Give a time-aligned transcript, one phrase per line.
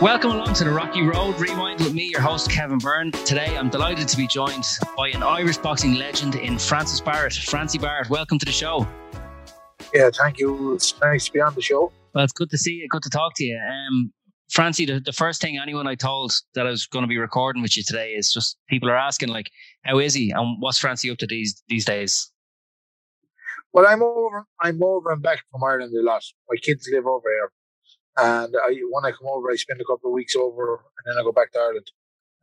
[0.00, 3.10] Welcome along to the Rocky Road Rewind with me, your host Kevin Byrne.
[3.10, 4.64] Today, I'm delighted to be joined
[4.96, 7.32] by an Irish boxing legend in Francis Barrett.
[7.32, 8.86] Francie Barrett, welcome to the show.
[9.92, 10.74] Yeah, thank you.
[10.74, 11.90] It's nice to be on the show.
[12.14, 12.86] Well, it's good to see you.
[12.88, 13.58] Good to talk to you.
[13.58, 14.12] Um,
[14.52, 17.60] Francie, the, the first thing anyone I told that I was going to be recording
[17.60, 19.50] with you today is just people are asking like,
[19.84, 22.30] how is he and what's Francie up to these these days?
[23.72, 24.46] Well, I'm over.
[24.60, 26.22] I'm over and back from Ireland a lot.
[26.48, 27.50] My kids live over here.
[28.18, 31.20] And I, when I come over, I spend a couple of weeks over, and then
[31.20, 31.90] I go back to Ireland.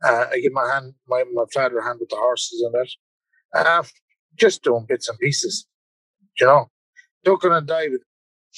[0.02, 2.88] Uh, I give my hand, my, my father a hand with the horses and that.
[3.54, 3.82] Uh,
[4.36, 5.66] just doing bits and pieces,
[6.40, 6.70] you know,
[7.24, 7.98] ducking and diving.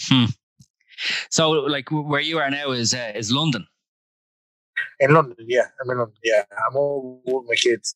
[0.08, 0.24] Hmm.
[1.30, 3.66] So, like, where you are now is uh, is London.
[5.00, 6.16] In London, yeah, I'm in London.
[6.24, 7.94] Yeah, I'm over with my kids.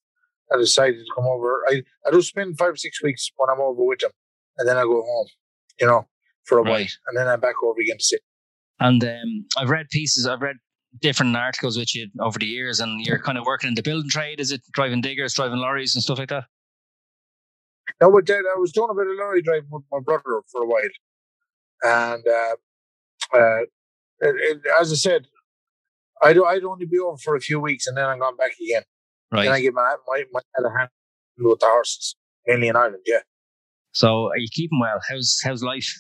[0.53, 1.63] I decided to come over.
[1.69, 4.13] I I do spend five or six weeks when I'm over with them,
[4.59, 5.27] and then I go home,
[5.81, 6.07] you know,
[6.45, 6.71] for a right.
[6.71, 8.21] while, and then I'm back over again to sit.
[8.81, 10.57] And um, I've read pieces, I've read
[11.01, 14.11] different articles with you over the years, and you're kind of working in the building
[14.11, 14.41] trade.
[14.41, 16.45] Is it driving diggers, driving lorries, and stuff like that?
[18.01, 20.67] No, but I was doing a bit of lorry driving with my brother for a
[20.67, 20.83] while,
[21.83, 23.63] and uh, uh,
[24.21, 25.27] it, it, as I said,
[26.23, 28.83] I'd I'd only be over for a few weeks, and then I'm gone back again.
[29.31, 29.45] Right.
[29.45, 30.91] Then I get my my my other hand
[31.39, 32.15] with the horses,
[32.47, 33.03] mainly in Ireland.
[33.07, 33.21] Yeah.
[33.93, 35.01] So, are you keeping well?
[35.09, 35.93] How's how's life?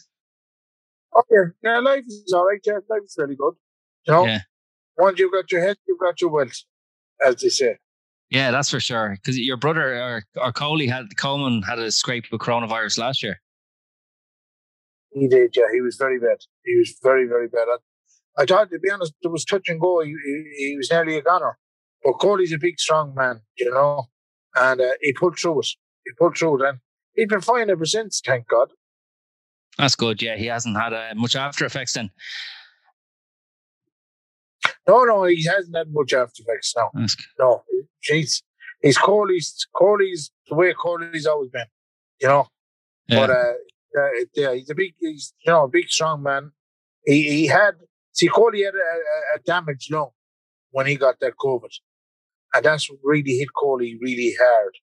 [1.15, 2.61] Oh yeah, yeah, life is all right.
[2.65, 3.55] Yeah, life is very good.
[4.07, 4.41] You know, yeah.
[4.97, 6.65] once you've got your head, you've got your wealth,
[7.25, 7.77] as they say.
[8.31, 9.11] Yeah, that's for sure.
[9.11, 13.41] Because your brother or, or Coley had Coleman had a scrape with coronavirus last year.
[15.13, 15.67] He did, yeah.
[15.71, 16.39] He was very bad.
[16.65, 17.67] He was very, very bad.
[17.69, 20.01] I, I thought, to be honest, it was touch and go.
[20.03, 21.59] He, he, he was nearly a goner.
[22.03, 24.09] But Coley's a big, strong man, you know,
[24.57, 25.69] and uh, he pulled through it.
[26.05, 26.79] He pulled through it, and
[27.15, 28.23] he's been fine ever since.
[28.25, 28.73] Thank God.
[29.79, 30.21] That's good.
[30.21, 32.11] Yeah, he hasn't had uh, much after effects then.
[34.87, 36.75] No, no, he hasn't had much after effects.
[36.77, 36.91] No,
[37.39, 37.63] no.
[38.09, 38.43] Jeez,
[38.83, 39.67] he's Coley's.
[39.75, 41.67] Coley's the way Coley's always been.
[42.21, 42.47] You know,
[43.09, 43.27] yeah.
[43.27, 43.53] but uh,
[44.01, 46.53] uh, yeah, he's a big, he's you know, a big strong man.
[47.05, 47.73] He he had
[48.13, 50.11] see Coley had a, a damaged lung
[50.71, 51.73] when he got that COVID,
[52.55, 54.75] and that's what really hit Coley really hard.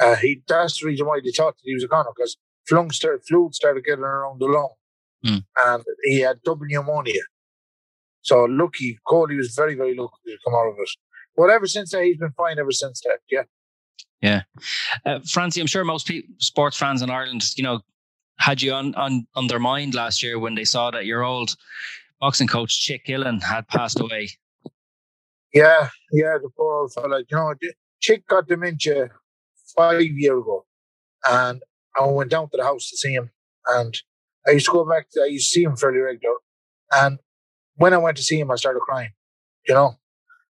[0.00, 2.36] Uh, he that's the reason why they thought that he was a goner because
[2.66, 4.74] started, fluid started getting around the lung.
[5.24, 5.44] Mm.
[5.66, 7.22] And he had double pneumonia.
[8.22, 10.90] So lucky, Coley was very, very lucky to come out of it.
[11.36, 13.42] But ever since that, he's been fine ever since that, yeah.
[14.22, 14.42] Yeah.
[15.04, 17.80] Uh, Francie, I'm sure most people, sports fans in Ireland, you know,
[18.38, 21.56] had you on, on, on their mind last year when they saw that your old
[22.20, 24.30] boxing coach, Chick Gillen, had passed away.
[25.52, 27.20] Yeah, yeah, the poor old fella.
[27.20, 27.54] You know,
[28.00, 29.10] Chick got dementia
[29.76, 30.64] five years ago.
[31.28, 31.62] And
[31.96, 33.30] I went down to the house to see him,
[33.68, 33.96] and
[34.46, 35.06] I used to go back.
[35.12, 36.36] To, I used to see him fairly regular,
[36.92, 37.18] and
[37.76, 39.12] when I went to see him, I started crying.
[39.68, 39.94] You know,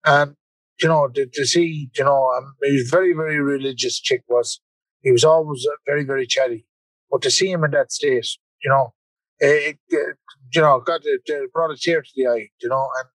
[0.06, 0.36] and
[0.82, 4.00] you know to, to see, you know, um, he was very, very religious.
[4.00, 4.60] Chick was.
[5.02, 6.66] He was always very, very chatty,
[7.12, 8.28] but to see him in that state,
[8.64, 8.96] you know,
[9.38, 10.18] it, it
[10.52, 12.50] you know got it, it, brought a tear to the eye.
[12.60, 13.10] You know, and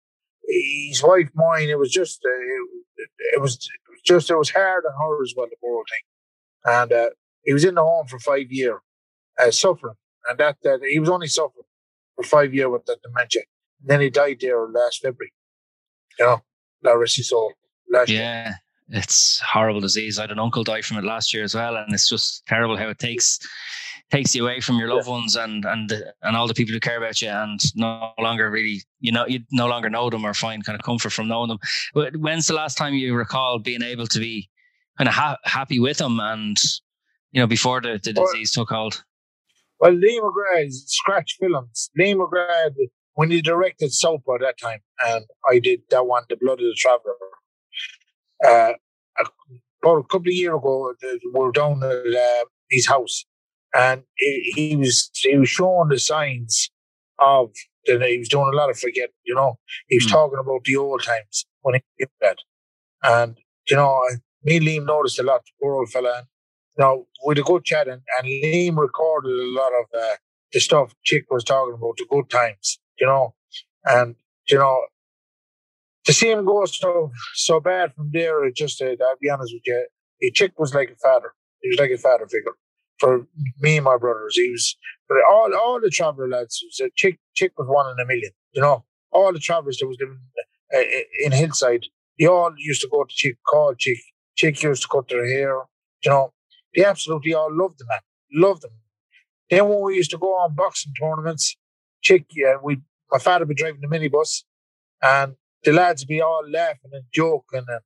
[0.50, 2.30] his wife, mine, it was just, uh,
[2.96, 3.68] it, it, was
[4.04, 6.74] just, it was hard on her as well, the whole thing.
[6.74, 7.10] And uh,
[7.50, 8.78] he was in the home for five years,
[9.42, 9.96] uh, suffering,
[10.28, 11.66] and that, that he was only suffering
[12.14, 13.42] for five years with that dementia.
[13.80, 15.32] And then he died there last February.
[16.16, 16.42] You know,
[16.82, 17.52] that rest his soul.
[17.90, 18.44] Last yeah.
[18.44, 18.60] Year.
[18.90, 20.20] it's horrible disease.
[20.20, 22.76] I had an uncle die from it last year as well, and it's just terrible
[22.76, 23.40] how it takes
[24.12, 25.12] takes you away from your loved yeah.
[25.12, 25.92] ones and and
[26.22, 29.40] and all the people who care about you, and no longer really you know you
[29.50, 31.58] no longer know them or find kind of comfort from knowing them.
[31.94, 34.48] But when's the last time you recall being able to be
[34.98, 36.56] kind of ha- happy with them and
[37.32, 39.04] you know before the, the disease took hold?
[39.80, 41.90] Well, Liam McGrath, Scratch Films.
[41.98, 42.74] Liam McGrath,
[43.14, 46.66] when he directed Soap at that time, and I did that one, The Blood of
[46.66, 47.14] the Traveler.
[48.44, 48.72] Uh,
[49.82, 53.24] about a couple of years ago, we were down at uh, his house,
[53.74, 56.70] and he, he, was he was showing the signs
[57.18, 57.50] of
[57.86, 59.14] that he was doing a lot of forgetting.
[59.24, 60.10] You know, he was mm.
[60.10, 62.38] talking about the old times when he did that,
[63.02, 63.38] and
[63.68, 64.02] you know,
[64.44, 65.42] me and Liam noticed a lot.
[65.60, 66.26] Poor old fella,
[66.78, 70.16] now, with a good chat, and, and Liam recorded a lot of uh,
[70.52, 73.34] the stuff Chick was talking about, the good times, you know,
[73.84, 74.16] and,
[74.48, 74.84] you know,
[76.04, 79.54] to see him go so so bad from there, it just, uh, I'll be honest
[79.54, 81.32] with you, Chick was like a father.
[81.60, 82.52] He was like a father figure
[82.98, 83.26] for
[83.60, 84.36] me and my brothers.
[84.36, 84.76] He was,
[85.30, 88.84] all all the traveller lads, was Chick, Chick was one in a million, you know,
[89.12, 90.18] all the travellers that was living
[90.74, 90.80] uh,
[91.24, 91.86] in Hillside,
[92.18, 93.98] they all used to go to Chick, call Chick.
[94.36, 95.54] Chick used to cut their hair,
[96.04, 96.32] you know,
[96.74, 98.00] they absolutely all loved the man,
[98.32, 98.70] loved him.
[99.50, 101.56] Then when we used to go on boxing tournaments,
[102.02, 102.80] chick, yeah, we
[103.10, 104.44] my father would be driving the minibus,
[105.02, 105.34] and
[105.64, 107.80] the lads would be all laughing and joking, and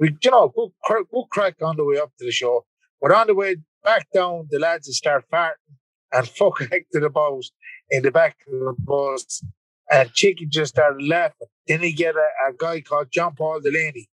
[0.00, 2.64] we, you know, good crack on the way up to the show.
[3.00, 5.74] But on the way back down, the lads would start farting
[6.12, 7.52] and fucking to the bows
[7.90, 9.42] in the back of the bus.
[9.90, 11.48] And Chicky just started laughing.
[11.66, 14.08] Then he get a, a guy called John Paul Delaney.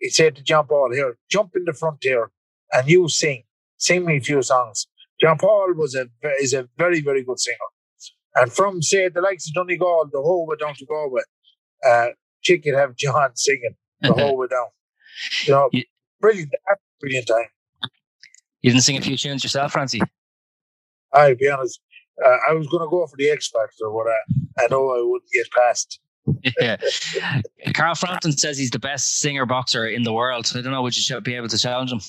[0.00, 2.30] He said to John Paul, here, jump in the front here
[2.72, 3.42] and you sing
[3.78, 4.86] sing me a few songs.
[5.20, 6.06] John Paul was a
[6.40, 7.56] is a very very good singer,
[8.36, 11.22] and from say the likes of Donegal, the whole way down to Galway,
[11.86, 12.08] uh,
[12.40, 14.66] she could have John singing the whole way down.
[15.46, 15.84] You know, you,
[16.20, 16.52] brilliant,
[17.00, 17.46] brilliant time.
[18.62, 20.02] You didn't sing a few tunes yourself, Francie.
[21.12, 21.80] I'll be honest.
[22.24, 25.02] Uh, I was going to go for the X Factor, but I, I know I
[25.02, 26.00] wouldn't get past.
[26.60, 26.76] yeah.
[27.74, 30.50] Carl Frampton says he's the best singer boxer in the world.
[30.54, 32.00] I don't know, would you be able to challenge him?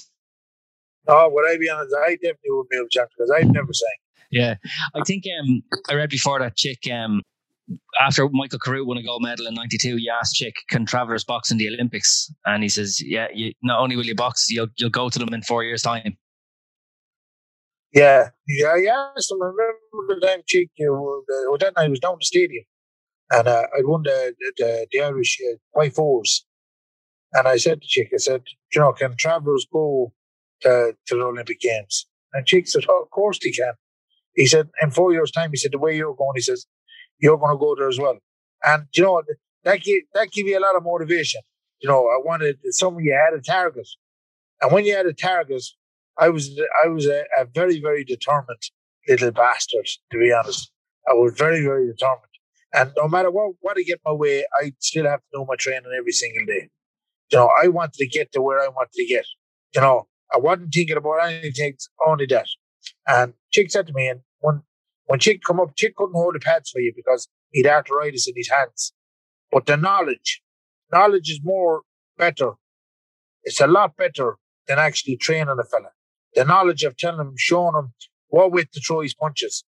[1.09, 1.95] Oh, would I be honest?
[2.05, 3.89] I definitely would be to because I've never sang.
[4.31, 4.55] Yeah,
[4.95, 7.21] I think um, I read before that chick um,
[7.99, 11.51] after Michael Carruth won a gold medal in '92, you asked Chick, "Can Travellers box
[11.51, 14.89] in the Olympics?" And he says, "Yeah, you, not only will you box, you'll you'll
[14.89, 16.17] go to them in four years' time."
[17.93, 19.09] Yeah, yeah, yeah.
[19.17, 22.63] So I remember the time Chick, you uh, that night I was down the stadium,
[23.31, 26.45] and uh, I'd won the the, the Irish uh, by fours,
[27.33, 30.13] and I said to Chick, I said, "You know, can Travellers go
[30.61, 32.05] to, to the Olympic Games.
[32.33, 33.73] And Chick said, oh, of course he can.
[34.35, 36.65] He said, in four years' time, he said, the way you're going, he says,
[37.19, 38.17] you're going to go there as well.
[38.63, 39.21] And, you know,
[39.63, 41.41] that gave, that give you a lot of motivation.
[41.81, 43.87] You know, I wanted someone you had a target.
[44.61, 45.63] And when you had a target,
[46.17, 48.61] I was I was a, a very, very determined
[49.07, 50.71] little bastard, to be honest.
[51.09, 52.25] I was very, very determined.
[52.73, 55.55] And no matter what, what I get my way, I still have to do my
[55.55, 56.69] training every single day.
[57.31, 59.25] You know, I wanted to get to where I wanted to get.
[59.73, 62.47] You know, I wasn't thinking about anything, only that.
[63.07, 64.61] And Chick said to me, and when
[65.05, 68.35] when Chick come up, Chick couldn't hold the pads for you because he'd arthritis in
[68.35, 68.93] his hands.
[69.51, 70.41] But the knowledge,
[70.91, 71.81] knowledge is more
[72.17, 72.51] better.
[73.43, 74.37] It's a lot better
[74.67, 75.89] than actually training a fella.
[76.35, 77.93] The knowledge of telling him, showing him
[78.27, 79.63] what way to throw his punches.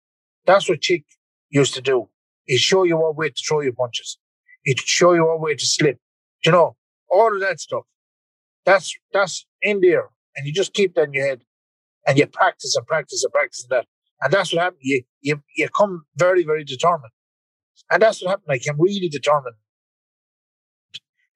[0.46, 1.04] That's what Chick
[1.50, 2.08] used to do.
[2.44, 4.18] He'd show you what way to throw your punches.
[4.62, 5.98] He'd show you what way to slip.
[6.46, 6.76] You know,
[7.10, 7.82] all of that stuff.
[8.64, 11.42] That's that's in there and you just keep that in your head
[12.06, 13.86] and you practice and practice and practice that.
[14.22, 14.80] And that's what happened.
[14.82, 17.12] You, you, you come very, very determined.
[17.90, 18.50] And that's what happened.
[18.50, 19.56] I came really determined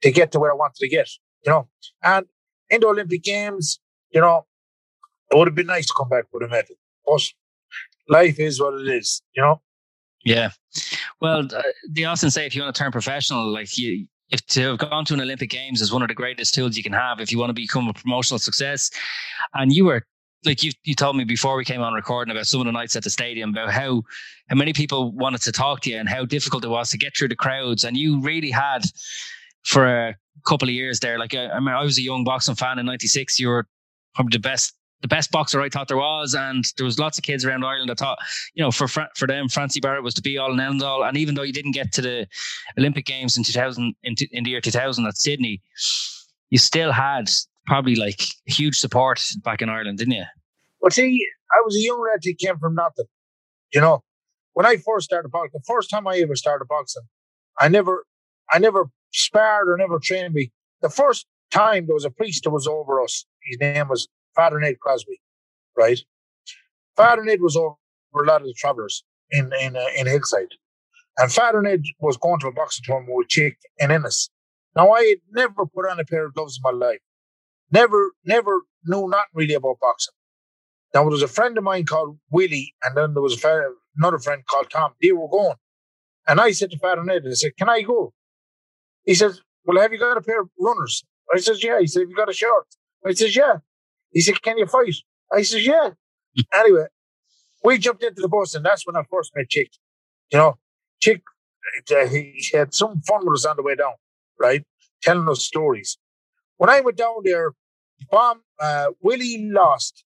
[0.03, 1.09] to get to where I wanted to get,
[1.45, 1.69] you know.
[2.03, 2.27] And
[2.71, 3.81] in the Olympic Games,
[4.11, 4.47] you know,
[5.31, 6.77] it would have been nice to come back with a medal.
[7.07, 7.23] But
[8.09, 9.61] life is what it is, you know.
[10.25, 10.51] Yeah.
[11.21, 14.63] Well, uh, they often say if you want to turn professional, like you, if to
[14.63, 17.21] have gone to an Olympic Games is one of the greatest tools you can have
[17.21, 18.91] if you want to become a promotional success.
[19.55, 20.05] And you were
[20.45, 22.97] like you you told me before we came on recording about some of the nights
[22.97, 24.03] at the stadium about how
[24.49, 27.17] how many people wanted to talk to you and how difficult it was to get
[27.17, 27.85] through the crowds.
[27.85, 28.85] And you really had
[29.65, 31.19] for a couple of years there.
[31.19, 33.39] Like I, I mean, I was a young boxing fan in '96.
[33.39, 33.67] You were
[34.15, 37.25] probably the best the best boxer I thought there was, and there was lots of
[37.25, 38.19] kids around Ireland that thought,
[38.55, 41.05] you know, for for them, Francie Barrett was to be all and end all.
[41.05, 42.27] And even though you didn't get to the
[42.79, 45.63] Olympic Games in 2000, in, in the year 2000 at Sydney,
[46.51, 47.31] you still had
[47.67, 50.25] probably like huge support back in Ireland, didn't you?
[50.81, 53.07] Well, see, I was a young lad who came from nothing.
[53.73, 54.03] You know,
[54.55, 57.03] when I first started boxing, the first time I ever started boxing,
[57.59, 58.05] I never,
[58.51, 60.53] I never sparred or never trained me.
[60.83, 63.25] The first, time, there was a priest that was over us.
[63.43, 65.21] His name was Father Ned Crosby,
[65.77, 66.01] right?
[66.97, 67.75] Father Ned was over
[68.15, 70.55] a lot of the travelers in in uh, in Hillside,
[71.19, 74.31] and Father Ned was going to a boxing tournament with Chick and Ennis.
[74.77, 77.01] Now I had never put on a pair of gloves in my life.
[77.73, 80.15] Never, never knew not really about boxing.
[80.95, 83.75] Now there was a friend of mine called Willie, and then there was a friend,
[83.97, 84.93] another friend called Tom.
[85.01, 85.57] They were going,
[86.27, 88.13] and I said to Father Ned, I said, "Can I go?"
[89.05, 92.01] He says, "Well, have you got a pair of runners?" I says, "Yeah." He said,
[92.01, 92.67] "Have you got a shirt?"
[93.07, 93.59] I says, "Yeah."
[94.13, 94.95] He said, "Can you fight?"
[95.33, 95.91] I says, "Yeah."
[96.55, 96.87] anyway,
[97.65, 99.73] we jumped into the bus, and that's when I first met Chick.
[100.33, 100.59] You know,
[101.01, 101.23] Chick,
[101.91, 103.95] uh, he had some fun with us on the way down,
[104.39, 104.65] right?
[105.03, 105.99] Telling us stories.
[106.57, 107.53] When I went down there,
[108.11, 110.05] Bomb uh, Willie lost,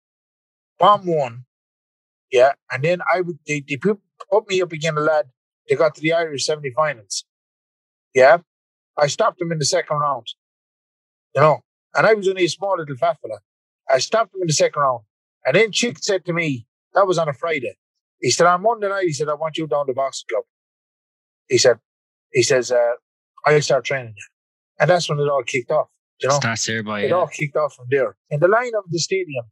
[0.78, 1.44] Bomb won,
[2.30, 3.98] yeah, and then I would they, they put,
[4.48, 5.26] me up against a lad.
[5.68, 7.24] They got to the Irish semi-finals,
[8.14, 8.38] yeah.
[8.96, 10.26] I stopped him in the second round,
[11.34, 11.60] you know,
[11.94, 13.40] and I was only a small little fat fella.
[13.92, 15.04] I stopped him in the second round,
[15.44, 17.76] and then Chick said to me, that was on a Friday.
[18.20, 20.44] He said, on Monday night, he said, I want you down to boxing club.
[21.48, 21.78] He said,
[22.32, 22.92] he says, uh,
[23.44, 24.24] I'll start training you.
[24.78, 25.88] And that's when it all kicked off.
[26.20, 27.16] You know, Starts there by it yeah.
[27.16, 28.16] all kicked off from there.
[28.30, 29.44] In the line of the stadium,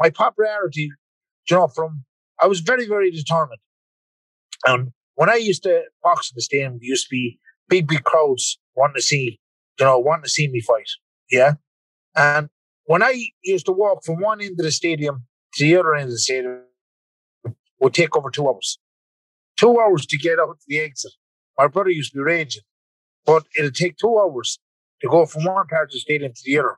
[0.00, 0.90] my popularity,
[1.48, 2.04] you know, from
[2.40, 3.60] I was very, very determined.
[4.66, 7.38] And when I used to box in the stadium, there used to be
[7.68, 9.38] big, big crowds wanting to see,
[9.78, 10.88] you know, wanting to see me fight.
[11.30, 11.54] Yeah.
[12.16, 12.48] And
[12.86, 16.04] when I used to walk from one end of the stadium to the other end
[16.06, 16.62] of the stadium,
[17.44, 18.78] it would take over two hours.
[19.56, 21.12] Two hours to get out to the exit.
[21.58, 22.62] My brother used to be raging,
[23.26, 24.58] but it'll take two hours
[25.02, 26.76] to go from one part of the stadium to the other.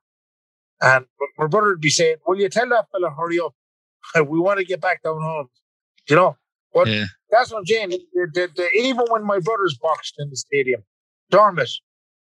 [0.82, 1.06] And
[1.38, 3.54] my brother would be saying, Will you tell that fella, hurry up?
[4.28, 5.48] we want to get back down home.
[6.08, 6.36] You know?
[6.74, 7.04] But Yeah.
[7.30, 7.90] that's what I'm saying.
[7.90, 10.84] The- the- the- even when my brothers boxed in the stadium,
[11.30, 11.70] Dermot,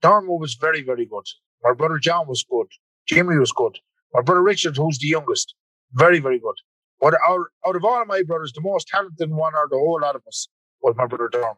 [0.01, 1.25] Dermot was very, very good.
[1.63, 2.67] My brother John was good.
[3.10, 3.78] Jimmy was good.
[4.13, 5.56] My brother Richard, who's the youngest,
[5.94, 6.56] very, very good.
[7.01, 9.78] But out, out of all of my brothers, the most talented one out of the
[9.78, 10.48] whole lot of us
[10.82, 11.58] was my brother Dermot.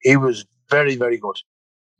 [0.00, 1.36] He was very, very good.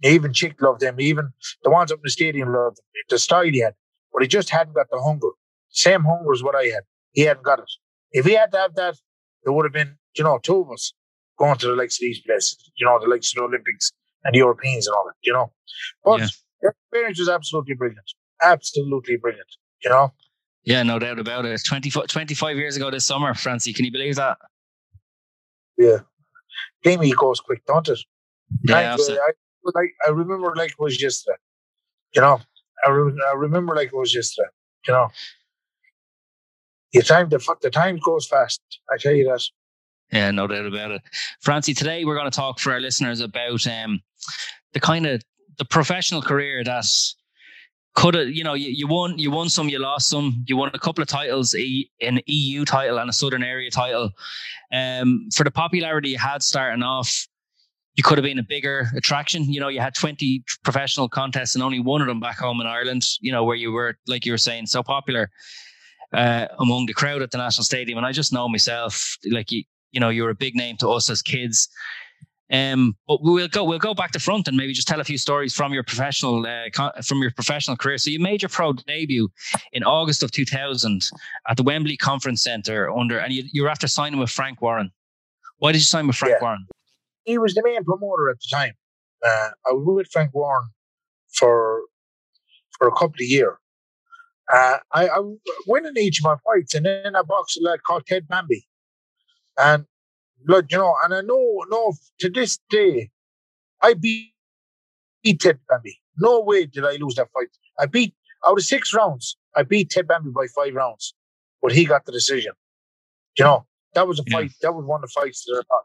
[0.02, 1.00] Even Chick loved him.
[1.00, 2.85] Even the ones up in the stadium loved him.
[3.09, 3.75] The style he had.
[4.12, 5.28] But he just hadn't got the hunger.
[5.71, 6.83] Same hunger as what I had.
[7.12, 7.71] He hadn't got it.
[8.12, 8.97] If he had to have that,
[9.45, 10.92] there would have been, you know, two of us
[11.38, 13.92] going to the likes of these places, you know, the likes of the Olympics
[14.25, 15.52] and the Europeans and all that, you know.
[16.04, 16.26] But Yeah.
[16.61, 18.12] the experience was absolutely brilliant.
[18.42, 19.49] Absolutely brilliant,
[19.82, 20.12] you know.
[20.64, 21.61] Yeah, no doubt about it.
[21.64, 24.38] 25, 25 years ago this summer, Francie, can you believe that?
[25.76, 25.99] Yeah.
[26.82, 27.99] Game goes quick, don't it?
[28.64, 29.22] Yeah, Time, absolutely.
[29.76, 31.37] I, I remember like it was yesterday.
[32.14, 32.40] You know,
[32.87, 34.49] I, re- I remember like it was yesterday.
[34.87, 35.08] You know,
[36.92, 38.61] the time the the time goes fast.
[38.92, 39.42] I tell you that.
[40.12, 41.02] Yeah, no doubt about it.
[41.40, 44.00] Francie, today we're going to talk for our listeners about um,
[44.75, 45.22] the kind of
[45.58, 46.84] the professional career that
[47.94, 50.70] could have, you know, you, you won, you won some, you lost some, you won
[50.72, 54.11] a couple of titles, an EU title and a Southern Area title.
[54.72, 57.26] Um, for the popularity you had starting off,
[57.94, 59.52] you could have been a bigger attraction.
[59.52, 62.66] You know, you had 20 professional contests and only one of them back home in
[62.66, 65.30] Ireland, you know, where you were, like you were saying, so popular
[66.14, 67.99] uh, among the crowd at the National Stadium.
[67.99, 71.11] And I just know myself, like you, you know, you're a big name to us
[71.11, 71.68] as kids.
[72.52, 75.16] Um, but we'll go we'll go back to front and maybe just tell a few
[75.16, 77.97] stories from your professional uh, con- from your professional career.
[77.97, 79.30] So you made your pro debut
[79.73, 81.09] in August of 2000
[81.49, 84.90] at the Wembley Conference Centre under, and you, you were after signing with Frank Warren.
[85.59, 86.42] Why did you sign with Frank Yeah.
[86.42, 86.66] Warren?
[87.25, 88.73] He was the main promoter at the time.
[89.25, 90.68] Uh, I was with Frank Warren
[91.32, 91.82] for
[92.78, 93.56] for a couple of years.
[94.52, 97.82] Uh, I, I was winning each of my fights, and then I boxed a lad
[97.87, 98.64] called Ted Bami,
[99.56, 99.87] and
[100.46, 103.11] look, you know, and I know, know to this day,
[103.82, 104.32] I beat,
[105.22, 105.94] beat Ted Bami.
[106.18, 107.49] No way did I lose that fight.
[107.78, 108.14] I beat
[108.46, 109.37] out of six rounds.
[109.56, 111.14] I beat Ted Bami by five rounds,
[111.62, 112.52] but he got the decision.
[113.38, 114.38] You know, that was a Yeah.
[114.38, 114.52] fight.
[114.62, 115.84] That was one of the fights that I thought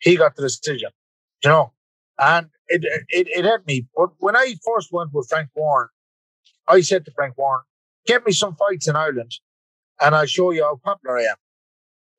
[0.00, 0.90] he got the decision.
[1.44, 1.72] You know,
[2.18, 3.86] and it it it hurt me.
[3.96, 5.88] But when I first went with Frank Warren,
[6.68, 7.64] I said to Frank Warren,
[8.06, 9.32] "Get me some fights in Ireland,
[10.00, 11.36] and I'll show you how popular I am."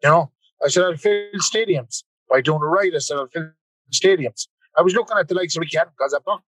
[0.03, 0.32] You know,
[0.64, 2.94] I said I'll fill stadiums by doing it right.
[2.94, 3.52] I said I'll fill
[3.92, 4.48] stadiums.
[4.78, 6.46] I was looking at the likes of Ricard because I boxed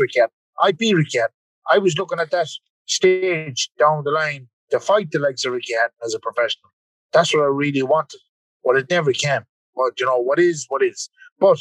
[0.00, 0.28] Ricard.
[0.60, 1.28] I beat Ricard.
[1.70, 2.48] I was looking at that
[2.86, 6.70] stage down the line to fight the likes of Ricard as a professional.
[7.12, 8.20] That's what I really wanted.
[8.64, 9.42] But it never came.
[9.74, 11.08] But you know, what is, what is.
[11.38, 11.58] But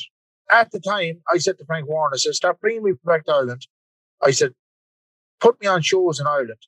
[0.51, 3.34] at the time, I said to Frank Warren, I said, start bringing me back to
[3.34, 3.68] Ireland.
[4.22, 4.53] I said,
[5.39, 6.60] put me on shows in Ireland,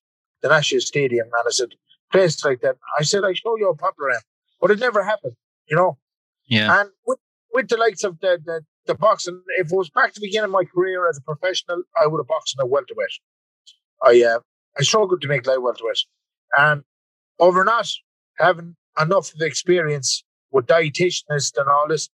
[0.42, 1.26] the National Stadium.
[1.26, 1.70] And I said,
[2.12, 2.78] places like that.
[2.98, 4.20] I said, I show you how popular I am.
[4.20, 4.24] Um,
[4.62, 5.34] But it never happened,
[5.68, 5.98] you know.
[6.48, 7.20] Yeah, And with,
[7.54, 10.46] with the likes of the, the, the boxing, if it was back to the beginning
[10.46, 13.20] of my career as a professional, I would have boxed in a welterweight.
[14.04, 14.40] I uh,
[14.78, 16.06] I struggled to make light welterweight,
[16.58, 16.84] and
[17.40, 17.88] over not
[18.38, 22.10] having enough of experience with dietitianists and all this,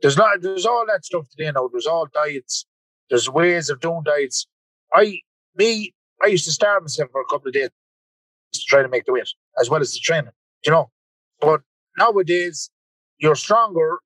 [0.00, 1.68] there's not there's all that stuff today now.
[1.68, 2.66] There's all diets.
[3.10, 4.46] There's ways of doing diets.
[4.94, 5.18] I
[5.56, 7.70] me I used to starve myself for a couple of days
[8.52, 9.28] to try to make the weight
[9.60, 10.32] as well as the training.
[10.64, 10.90] You know,
[11.40, 11.62] but
[11.98, 12.70] nowadays
[13.18, 13.98] you're stronger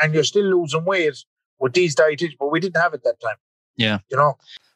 [0.00, 1.16] and you're still losing weight
[1.58, 3.36] with these dietitians, but we didn't have it that time.
[3.76, 3.98] Yeah.
[4.10, 4.34] You know,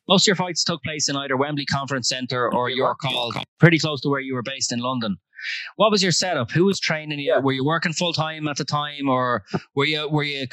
[0.09, 3.79] most of your fights took place in either Wembley Conference Centre or York Hall, pretty
[3.79, 5.17] close to where you were based in London.
[5.77, 6.51] What was your setup?
[6.51, 7.33] Who was training you?
[7.33, 7.41] Yeah.
[7.41, 9.43] Were you working full time at the time, or
[9.75, 10.47] were you were you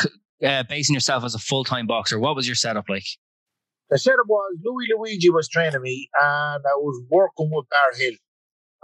[0.46, 2.20] uh, basing yourself as a full time boxer?
[2.20, 3.04] What was your setup like?
[3.90, 8.14] the setup was Louis Luigi was training me, and I was working with Bar Hill.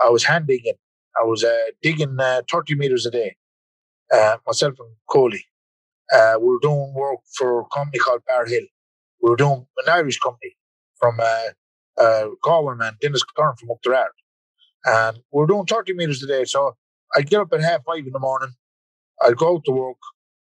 [0.02, 0.74] I was handing digging.
[1.20, 3.36] I was uh, digging uh, 30 meters a day,
[4.14, 5.46] uh, myself and Coley.
[6.14, 8.64] Uh, we were doing work for a company called Bar Hill.
[9.22, 10.56] We were doing an Irish company
[10.98, 14.08] from uh, uh, Galway man, Dennis Curran from up the road.
[14.86, 16.46] And we were doing 30 meters a day.
[16.46, 16.76] So
[17.16, 18.54] I'd get up at half five in the morning.
[19.22, 19.98] I'd go out to work.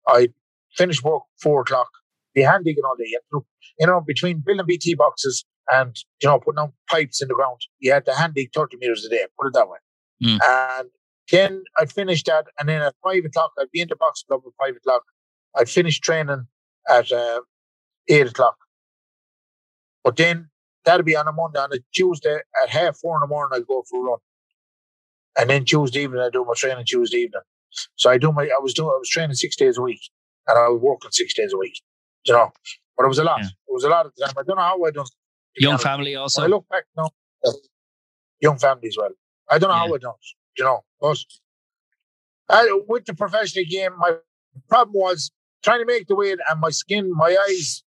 [0.09, 0.33] I'd
[0.77, 1.89] finish work four o'clock.
[2.35, 3.11] Be hand digging all day.
[3.33, 3.47] You,
[3.79, 7.61] you know, between building BT boxes and, you know, putting down pipes in the ground,
[7.79, 9.79] you had to hand dig 30 meters a day, put it that way.
[10.23, 10.39] Mm.
[10.47, 10.89] And
[11.31, 12.47] then I'd finish that.
[12.59, 15.03] And then at five o'clock, I'd be in the box club at five o'clock.
[15.57, 16.47] I'd finish training
[16.91, 17.41] at uh,
[18.09, 18.57] eight o'clock.
[20.03, 20.51] But then
[20.85, 21.59] that'd be on a Monday.
[21.59, 24.19] On a Tuesday at half four in the morning, I'd go for a run.
[25.37, 27.43] And then Tuesday evening, I do my training Tuesday evening.
[27.97, 30.01] So I do my, I was doing, I was training six days a week,
[30.47, 31.81] and I was working six days a week.
[32.25, 32.53] You know,
[32.97, 33.41] but it was a lot.
[33.41, 33.49] Yeah.
[33.49, 34.35] It was a lot at the time.
[34.39, 35.07] I don't know how I done.
[35.57, 37.09] Young family When I look back now,
[38.41, 39.11] young family as well.
[39.51, 39.99] I don't know how Yeah.
[39.99, 40.15] Done.
[40.15, 41.19] it, You know, but
[42.49, 44.17] I, with the professional game, my
[44.69, 45.31] problem was
[45.63, 47.83] trying to make the weight, and my skin, my eyes,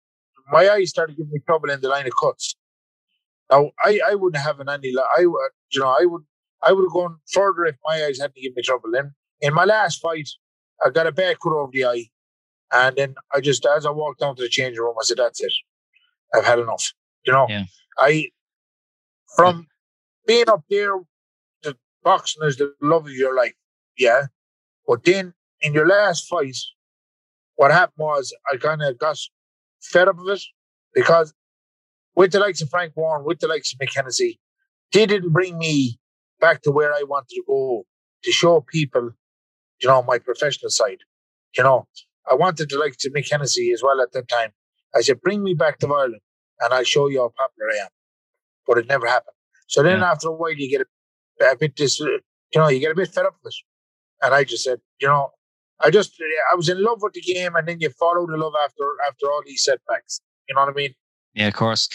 [0.51, 2.55] my eyes started giving me trouble in the line of cuts.
[3.51, 4.95] Now, I, I wouldn't have an any.
[5.19, 6.23] I would, you know, I would,
[6.63, 8.91] I would have gone further if my eyes hadn't given me trouble.
[8.93, 10.29] Then in my last fight,
[10.85, 12.07] I got a bad cut over the eye,
[12.73, 15.43] and then I just, as I walked down to the changing room, I said, "That's
[15.43, 15.53] it.
[16.35, 16.93] I've had enough."
[17.27, 17.65] You know, Yeah.
[17.99, 18.31] I
[19.37, 19.67] from
[20.27, 21.05] being up there, the
[22.05, 23.55] boxing is the love of your life,
[23.99, 24.27] yeah.
[24.87, 26.57] But then in your last fight,
[27.57, 29.19] what happened was I kind of got
[29.83, 30.43] fed up of it
[30.95, 31.35] because
[32.17, 34.40] with the likes of Frank Warren, with the likes of Hennessy,
[34.93, 35.99] they didn't bring me
[36.40, 37.85] back to where I wanted to go
[38.25, 39.11] to show people,
[39.81, 40.99] you know, my professional side.
[41.57, 41.88] You know,
[42.31, 44.51] I wanted the likes of Mick Hennessy as well at that time.
[44.95, 46.21] I said, bring me back to Ireland
[46.61, 47.88] and I'll show you how popular I am.
[48.67, 49.37] But it never happened.
[49.69, 50.11] So then Yeah.
[50.11, 50.87] after a while, you get a,
[51.40, 52.20] a bit dis, you
[52.57, 54.25] know, you get a bit fed up with it.
[54.25, 55.31] And I just said, you know,
[55.81, 56.14] I just,
[56.53, 59.27] I was in love with the game, and then you follow the love after after
[59.27, 60.20] all these setbacks.
[60.49, 60.94] You know what I mean?
[61.35, 61.88] Yeah, of course.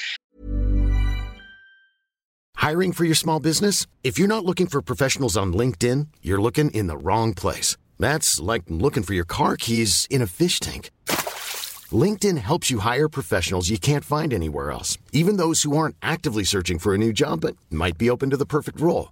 [2.56, 3.88] Hiring for your small business?
[4.04, 7.78] If you're not looking for professionals on LinkedIn, you're looking in the wrong place.
[7.98, 10.92] That's like looking for your car keys in a fish tank.
[11.92, 16.44] LinkedIn helps you hire professionals you can't find anywhere else, even those who aren't actively
[16.44, 19.12] searching for a new job but might be open to the perfect role.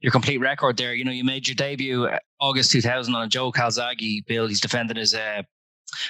[0.00, 0.94] your complete record there.
[0.94, 4.46] You know, you made your debut uh, August 2000 on a Joe Calzaghe bill.
[4.46, 5.42] He's defending his uh,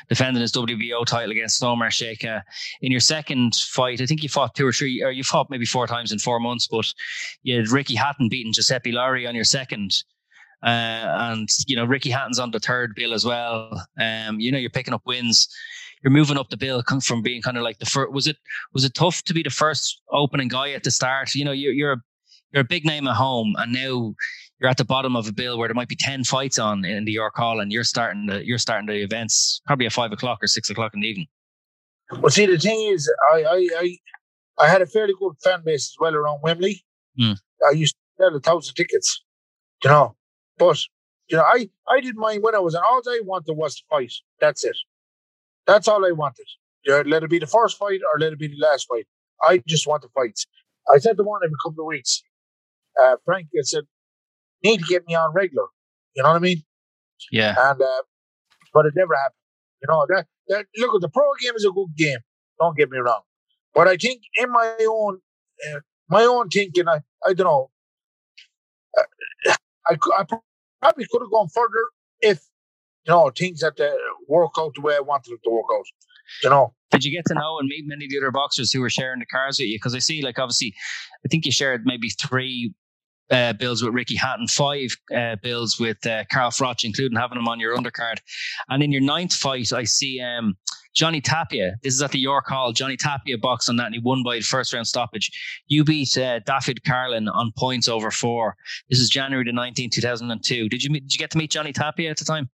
[0.08, 2.42] defending his WBO title against Omar Sheika.
[2.82, 5.66] In your second fight, I think you fought two or three, or you fought maybe
[5.66, 6.92] four times in four months, but
[7.42, 9.92] you had Ricky Hatton beating Giuseppe Lauri on your second.
[10.62, 13.86] Uh, and you know Ricky Hatton's on the third bill as well.
[13.98, 15.48] Um, you know you're picking up wins.
[16.02, 18.12] you're moving up the bill from being kind of like the first.
[18.12, 18.36] Was it
[18.74, 21.34] was it tough to be the first opening guy at the start?
[21.34, 22.02] You know, you're you're a,
[22.52, 24.14] you're a big name at home, and now
[24.60, 27.04] you're at the bottom of a bill where there might be ten fights on in
[27.04, 30.42] the York Hall, and you're starting the you're starting the events probably at five o'clock
[30.42, 31.26] or six o'clock in the evening.
[32.18, 33.98] Well, see, the thing is, I I I,
[34.58, 36.84] I had a fairly good fan base as well around Wembley.
[37.18, 37.36] Mm.
[37.66, 39.22] I used to sell a thousand tickets,
[39.84, 40.16] you know,
[40.58, 40.78] but
[41.28, 43.82] you know, I I didn't mind when I was, and all I wanted was to
[43.88, 44.12] fight.
[44.40, 44.76] That's it.
[45.66, 46.46] That's all I wanted.
[46.86, 49.06] let it be the first fight or let it be the last fight.
[49.42, 50.46] I just want the fights.
[50.92, 52.22] I said to one every couple of weeks.
[53.00, 53.84] Uh, Frank I said,
[54.64, 55.66] need to get me on regular.
[56.14, 56.62] You know what I mean?
[57.30, 57.54] Yeah.
[57.58, 58.02] And uh,
[58.72, 59.34] but it never happened.
[59.82, 62.18] You know that that look at the pro game is a good game.
[62.58, 63.22] Don't get me wrong,
[63.74, 65.20] but I think in my own
[65.70, 67.70] uh, my own thinking, I I don't know.
[68.98, 69.54] Uh,
[69.88, 70.24] I, I
[70.80, 71.84] probably could have gone further
[72.20, 72.40] if
[73.06, 73.96] you know things had to
[74.28, 75.84] work out the way I wanted it to work out.
[76.42, 76.74] You know.
[76.90, 79.20] Did you get to know and meet many of the other boxers who were sharing
[79.20, 79.76] the cars with you?
[79.76, 80.74] Because I see, like, obviously,
[81.24, 82.74] I think you shared maybe three
[83.30, 87.48] uh, bills with Ricky Hatton, five uh, bills with uh, Carl Froch, including having him
[87.48, 88.16] on your undercard.
[88.68, 90.56] And in your ninth fight, I see um,
[90.94, 91.76] Johnny Tapia.
[91.82, 92.72] This is at the York Hall.
[92.72, 95.30] Johnny Tapia boxed on that and he won by the first round stoppage.
[95.68, 98.56] You beat uh, David Carlin on points over four.
[98.88, 100.68] This is January the 19th, 2002.
[100.68, 102.50] Did you, did you get to meet Johnny Tapia at the time?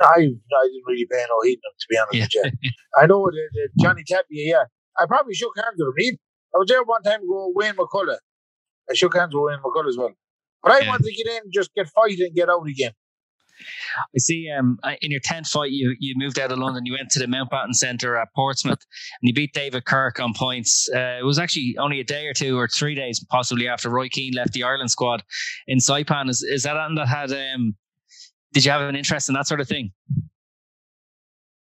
[0.00, 2.42] I, I didn't really pay no heed to be honest yeah.
[2.44, 2.70] with you.
[2.96, 4.64] I know that, that Johnny Tapia, yeah.
[4.98, 6.16] I probably shook hands with him.
[6.54, 8.18] I was there one time with Wayne McCullough.
[8.90, 10.12] I shook hands with Wayne McCullough as well.
[10.62, 10.88] But I yeah.
[10.88, 12.92] wanted to get in, just get fighting, and get out again.
[14.14, 14.50] I see.
[14.50, 16.86] Um, in your tenth fight, you you moved out of London.
[16.86, 18.78] You went to the Mountbatten Centre at Portsmouth,
[19.20, 20.88] and you beat David Kirk on points.
[20.94, 24.08] Uh, it was actually only a day or two or three days, possibly after Roy
[24.08, 25.22] Keane left the Ireland squad
[25.66, 26.28] in Saipan.
[26.28, 27.32] Is is that that had?
[27.32, 27.74] Um,
[28.52, 29.92] did you have an interest in that sort of thing?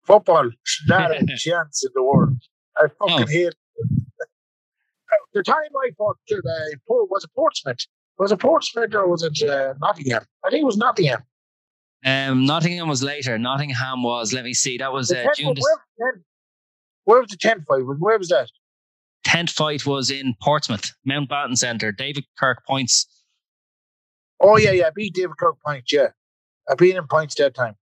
[0.03, 0.51] Football,
[0.87, 2.37] not a chance in the world.
[2.77, 3.27] I fucking oh.
[3.27, 3.55] hate.
[5.33, 6.37] The time I fought, uh,
[6.87, 7.77] was it Portsmouth?
[8.17, 10.23] Was it Portsmouth or was it uh, Nottingham?
[10.45, 11.21] I think it was Nottingham.
[12.05, 13.37] Um, Nottingham was later.
[13.37, 14.33] Nottingham was.
[14.33, 14.77] Let me see.
[14.77, 15.55] That was uh, June.
[15.97, 16.21] Where,
[17.05, 17.81] where, was the tenth fight?
[17.85, 18.49] Where was that?
[19.23, 21.91] Tenth fight was in Portsmouth, Mountbatten Centre.
[21.91, 23.07] David Kirk points.
[24.39, 24.87] Oh yeah, yeah.
[24.87, 25.91] I beat David Kirk points.
[25.91, 26.09] Yeah,
[26.69, 27.75] I beat him points that time.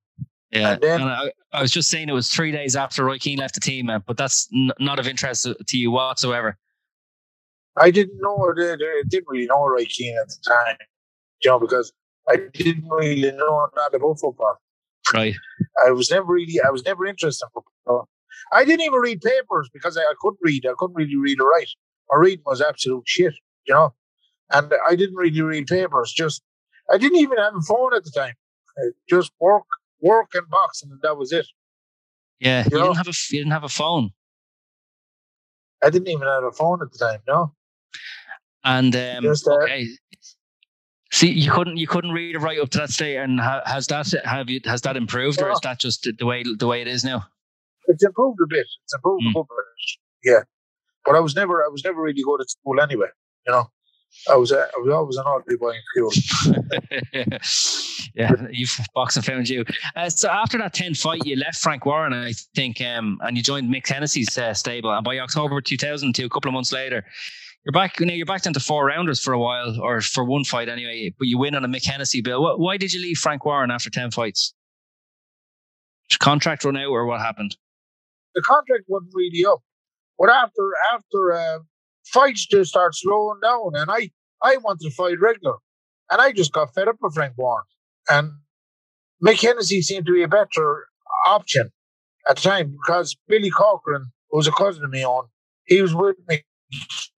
[0.51, 3.17] Yeah, and then, and I, I, was just saying it was three days after Roy
[3.17, 6.57] Keane left the team, uh, but that's n- not of interest to you whatsoever.
[7.77, 8.75] I didn't know, I
[9.07, 10.77] didn't really know Roy Keane at the time,
[11.41, 11.91] you know, because
[12.29, 14.57] I didn't really know not about football.
[15.13, 15.35] Right.
[15.85, 18.09] I was never really, I was never interested in football.
[18.53, 20.65] I didn't even read papers because I, I couldn't read.
[20.65, 21.69] I couldn't really read or write.
[22.09, 23.33] My reading was absolute shit,
[23.65, 23.93] you know.
[24.51, 26.13] And I didn't really read papers.
[26.13, 26.43] Just,
[26.91, 28.33] I didn't even have a phone at the time.
[29.09, 29.65] Just work,
[30.01, 31.47] work and boxing, and that was it.
[32.39, 34.11] Yeah, you, you didn't have a, you didn't have a phone.
[35.83, 37.19] I didn't even have a phone at the time.
[37.27, 37.54] No.
[38.63, 39.87] And um, okay,
[41.11, 44.11] see, you couldn't you couldn't read it right up to that state, and has that
[44.25, 47.03] have you has that improved, or is that just the way the way it is
[47.03, 47.25] now?
[47.87, 48.65] It's improved a bit.
[48.83, 49.39] It's improved mm.
[49.39, 50.31] a bit.
[50.31, 50.43] Yeah,
[51.05, 53.07] but I was never I was never really good at school anyway.
[53.45, 53.69] You know,
[54.29, 57.39] I was uh, I was always an oddly boy in school.
[58.15, 59.63] yeah, you've boxing found you.
[59.95, 63.43] Uh, so after that ten fight, you left Frank Warren, I think, um, and you
[63.43, 64.91] joined Mick Hennessy's uh, stable.
[64.91, 67.05] And by October 2002, a couple of months later,
[67.65, 67.99] you're back.
[67.99, 70.69] You know, you're back down to four rounders for a while, or for one fight
[70.69, 71.13] anyway.
[71.17, 72.59] But you win on a Mick bill.
[72.59, 74.53] Why did you leave Frank Warren after ten fights?
[76.09, 77.57] Did contract run out, or what happened?
[78.35, 79.61] The contract wasn't really up,
[80.19, 81.59] but after after uh,
[82.05, 84.11] fights just start slowing down, and I
[84.43, 85.55] I wanted to fight regular,
[86.11, 87.63] and I just got fed up with Frank Warren,
[88.09, 88.31] and
[89.23, 90.85] Mick seemed to be a better
[91.25, 91.71] option
[92.29, 95.29] at the time because Billy Corcoran, who was a cousin of my on
[95.65, 96.43] he was with me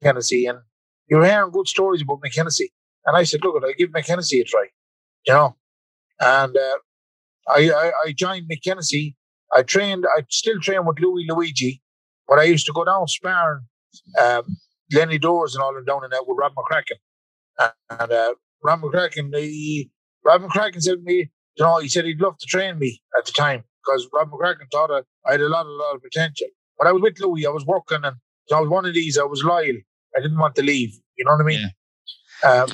[0.02, 0.60] Hennessy, and
[1.08, 2.72] you're hearing good stories about Hennessy.
[3.06, 4.68] And I said, look, I give Hennessy a try,
[5.26, 5.56] you know.
[6.20, 6.78] And uh,
[7.48, 9.16] I, I, I joined Hennessy.
[9.54, 11.82] I trained, I still train with Louis Luigi,
[12.28, 13.62] but I used to go down sparring
[14.22, 14.44] um,
[14.94, 16.98] Lenny Daws and all them down in there with Rob McCracken.
[17.90, 18.34] And uh,
[18.64, 19.90] Rob McCracken, he,
[20.26, 23.26] Rob McCracken said to me, you know, he said he'd love to train me at
[23.26, 24.92] the time because Rob McCracken thought
[25.26, 26.48] I had a lot, a lot of potential.
[26.78, 28.18] But I was with Louis, I was working and
[28.52, 29.18] I was one of these.
[29.18, 29.76] I was loyal.
[30.16, 30.94] I didn't want to leave.
[31.18, 31.70] You know what I mean?
[32.44, 32.64] Yeah.
[32.64, 32.70] Um,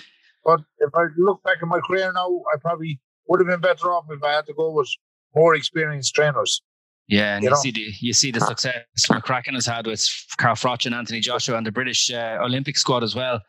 [0.46, 3.92] but if I look back at my career now, I probably would have been better
[3.92, 4.90] off if I had to go with
[5.36, 6.62] more experienced trainers.
[7.08, 10.08] Yeah, and you, you see the you see the success McCracken has had with
[10.38, 13.42] Carl Froch and Anthony Joshua and the British uh, Olympic squad as well.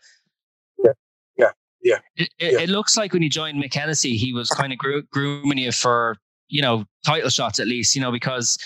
[0.84, 0.90] Yeah,
[1.38, 1.50] yeah,
[1.82, 1.98] yeah.
[2.16, 2.60] It, it, yeah.
[2.60, 4.78] it, looks like when you joined Hennessy, he was kind of
[5.10, 6.16] grooming you for
[6.48, 7.94] you know title shots at least.
[7.94, 8.58] You know because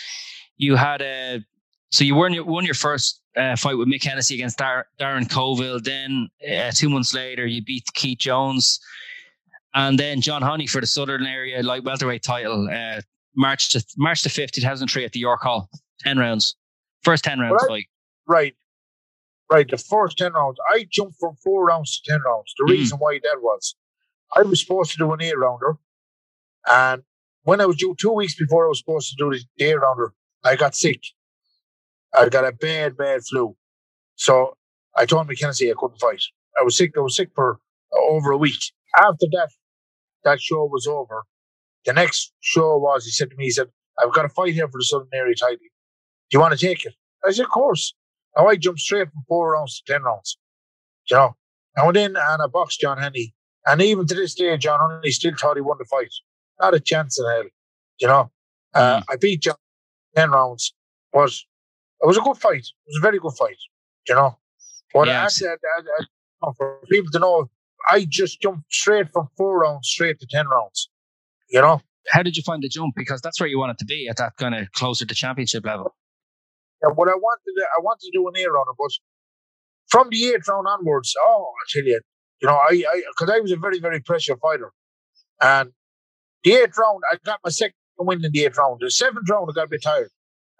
[0.57, 1.45] you had a
[1.91, 5.29] so you won your won your first uh, fight with Mick Hennessy against Dar- Darren
[5.31, 5.81] Colville.
[5.81, 8.81] Then uh, two months later, you beat Keith Jones,
[9.75, 12.69] and then John Honey for the Southern Area light welterweight title.
[12.71, 13.01] Uh,
[13.37, 15.69] March to March the fifth, two thousand three, at the York Hall.
[16.01, 16.57] Ten rounds,
[17.05, 17.69] first ten rounds Right.
[17.69, 17.87] fight.
[18.27, 18.55] Right.
[19.51, 19.67] Right.
[19.71, 22.53] The first 10 rounds, I jumped from four rounds to 10 rounds.
[22.59, 22.71] The Mm.
[22.71, 23.75] reason why that was,
[24.37, 25.79] I was supposed to do an eight rounder.
[26.71, 27.03] And
[27.45, 30.13] when I was due two weeks before I was supposed to do the eight rounder,
[30.45, 31.01] I got sick.
[32.15, 33.57] I got a bad, bad flu.
[34.17, 34.57] So
[34.97, 36.23] I told McKenzie I couldn't fight.
[36.59, 36.93] I was sick.
[36.97, 37.59] I was sick for
[37.95, 38.61] over a week.
[38.97, 39.49] After that,
[40.25, 41.25] that show was over.
[41.85, 43.69] The next show was, he said to me, he said,
[44.03, 45.59] I've got a fight here for the Southern Area title.
[45.59, 46.95] Do you want to take it?
[47.27, 47.95] I said, of course.
[48.37, 50.39] Now I jumped straight from four rounds to ten rounds.
[51.11, 51.37] You know,
[51.77, 53.35] I went in and I boxed John Henney.
[53.67, 56.13] And even to this day, John Henney still thought he won the fight.
[56.61, 57.45] Not a chance in hell.
[58.01, 58.31] You know,
[58.75, 59.57] uh, I beat John
[60.17, 60.75] 10 rounds.
[61.13, 61.33] But
[62.03, 62.59] it was a good fight.
[62.67, 63.59] It was a very good fight.
[64.09, 64.39] You know,
[64.93, 65.83] what Yeah, I said, I,
[66.49, 67.51] I, for people to know,
[67.91, 70.91] I just jumped straight from four rounds straight to 10 rounds.
[71.51, 71.81] You know,
[72.11, 72.95] How did you find the jump?
[72.97, 75.95] Because that's where you wanted to be at that kind of closer to championship level.
[76.83, 78.91] And what I wanted, to, I wanted to do an eight rounder, but
[79.89, 82.01] from the eighth round onwards, oh, I tell you,
[82.43, 84.73] you know, I, I, because I was a very, very pressure fighter,
[85.41, 85.73] and
[86.45, 88.81] the eighth round, I got my second win in the eighth round.
[88.81, 90.11] The seventh round, I got a bit tired,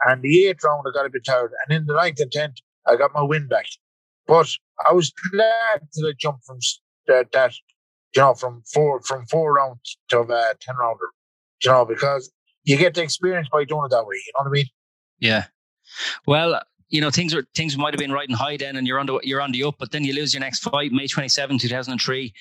[0.07, 2.57] and the eighth round, I got a bit tired, and in the ninth and tenth,
[2.87, 3.67] I got my win back.
[4.27, 4.49] But
[4.87, 6.59] I was glad that I jumped from
[7.07, 7.55] that, that
[8.15, 11.11] you know, from four from four rounds to uh, ten rounder,
[11.63, 12.31] you know, because
[12.65, 14.17] you get the experience by doing it that way.
[14.17, 14.67] You know what I mean?
[15.19, 15.45] Yeah.
[16.27, 19.07] Well, you know things were things might have been riding high then, and you're on
[19.07, 22.35] the you're on the up, but then you lose your next fight, May 27, 2003,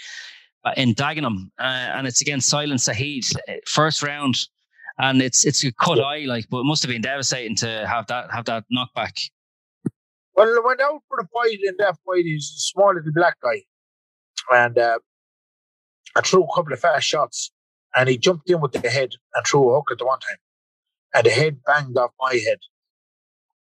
[0.64, 4.48] uh, in Dagenham, uh, and it's against Silence Saheed, uh, first round,
[5.00, 8.08] and it's it's a cut eye like, but it must have been devastating to have
[8.08, 9.30] that have that knockback.
[10.36, 13.38] Well, I went out for the fight, and that fight is a small little black
[13.42, 13.64] guy.
[14.52, 15.00] And uh,
[16.16, 17.52] I threw a couple of fast shots,
[17.96, 20.38] and he jumped in with the head and threw a hook at the one time.
[21.14, 22.60] And the head banged off my head.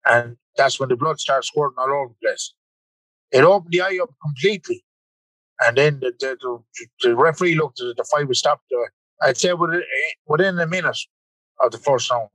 [0.06, 2.54] And that's when the blood started squirting all over the place.
[3.32, 4.84] It opened the eye up completely.
[5.66, 8.66] And then the, the, the, the referee looked at it, the fight was stopped.
[8.72, 9.84] Uh, I'd say within,
[10.28, 10.98] within a minute
[11.64, 12.30] of the first round,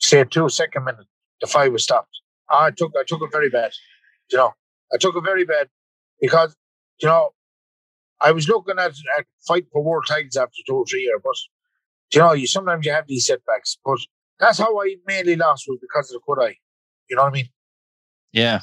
[0.00, 1.06] say two second minute,
[1.40, 2.20] the fight was stopped.
[2.50, 3.72] I took I took it very bad.
[4.30, 4.52] You know,
[4.92, 5.68] I took it very bad
[6.20, 6.56] because
[7.00, 7.30] you know
[8.20, 11.36] I was looking at at fight for world titles after two or three years, but
[12.14, 13.78] you know, you sometimes you have these setbacks.
[13.84, 13.98] But
[14.38, 16.56] that's how I mainly lost was because of the cut eye.
[17.08, 17.48] You know what I mean?
[18.32, 18.60] Yeah.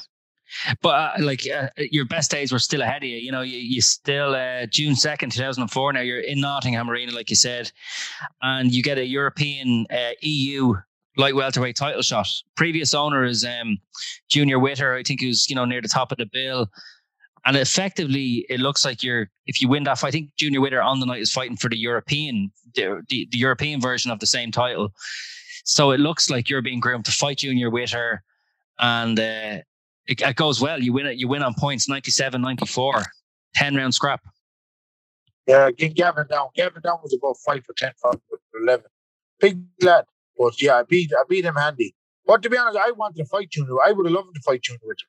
[0.82, 3.16] But uh, like uh, your best days were still ahead of you.
[3.16, 5.92] You know, you, you still uh, June second, two thousand and four.
[5.92, 7.70] Now you're in Nottingham Arena, like you said,
[8.42, 10.74] and you get a European uh, EU
[11.16, 12.28] light welterweight title shot.
[12.54, 13.78] Previous owner is um,
[14.30, 14.94] Junior Witter.
[14.94, 16.70] I think who's you know near the top of the bill,
[17.44, 20.08] and effectively it looks like you're if you win that fight.
[20.08, 23.38] I think Junior Witter on the night is fighting for the European the, the, the
[23.38, 24.92] European version of the same title.
[25.64, 28.22] So it looks like you're being groomed to fight Junior Witter,
[28.78, 29.58] and uh,
[30.08, 30.82] it, it goes well.
[30.82, 31.18] You win it.
[31.18, 33.04] You win on points 97, 94,
[33.54, 34.22] 10 round scrap.
[35.46, 36.48] Yeah, Gavin Down.
[36.54, 38.84] Gavin Down was about five for ten, five for eleven.
[39.40, 40.04] Big lad.
[40.36, 41.94] But yeah, I beat I beat him handy.
[42.26, 43.76] But to be honest, I wanted to fight Junior.
[43.84, 45.06] I would have loved to fight Junior Witter.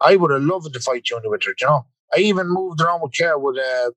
[0.00, 1.86] I would have loved to fight Junior Witter, you know.
[2.14, 3.90] I even moved around with Care with uh,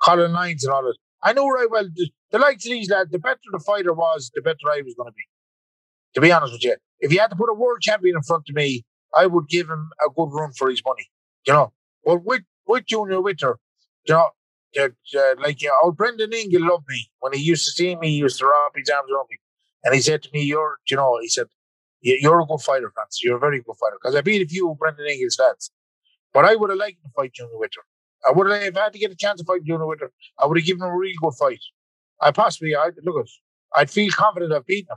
[0.00, 0.96] Colin Lynes and all that.
[1.24, 4.30] I know right well the, the likes of these lads, the better the fighter was,
[4.32, 5.24] the better I was going to be.
[6.14, 8.44] To be honest with you, if you had to put a world champion in front
[8.48, 8.84] of me,
[9.16, 11.08] I would give him a good run for his money.
[11.46, 11.72] You know,
[12.04, 13.58] but with with Junior Witter,
[14.06, 14.30] you know,
[14.78, 18.08] uh, uh, like uh, old Brendan Ingle loved me when he used to see me.
[18.10, 19.38] He used to wrap his arms around me,
[19.84, 21.46] and he said to me, "You're, you know," he said,
[22.00, 23.22] "You- "You're a good fighter, Francis.
[23.22, 25.70] You're a very good fighter." Because I beat a few Brendan Ingle's lads,
[26.34, 27.82] but I would have liked to fight Junior Witter.
[28.26, 30.46] I would have, if I had to get a chance to fight Junior Witter, I
[30.46, 31.60] would have given him a really good fight.
[32.20, 33.30] I possibly, I look at,
[33.78, 34.96] I'd feel confident of beating him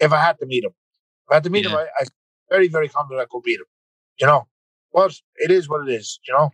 [0.00, 0.70] if I had to meet him.
[1.26, 2.04] If I had to meet him, I, I
[2.52, 3.66] very, very confident I could beat him.
[4.20, 4.46] You know,
[4.92, 6.20] but it is what it is.
[6.26, 6.50] You know.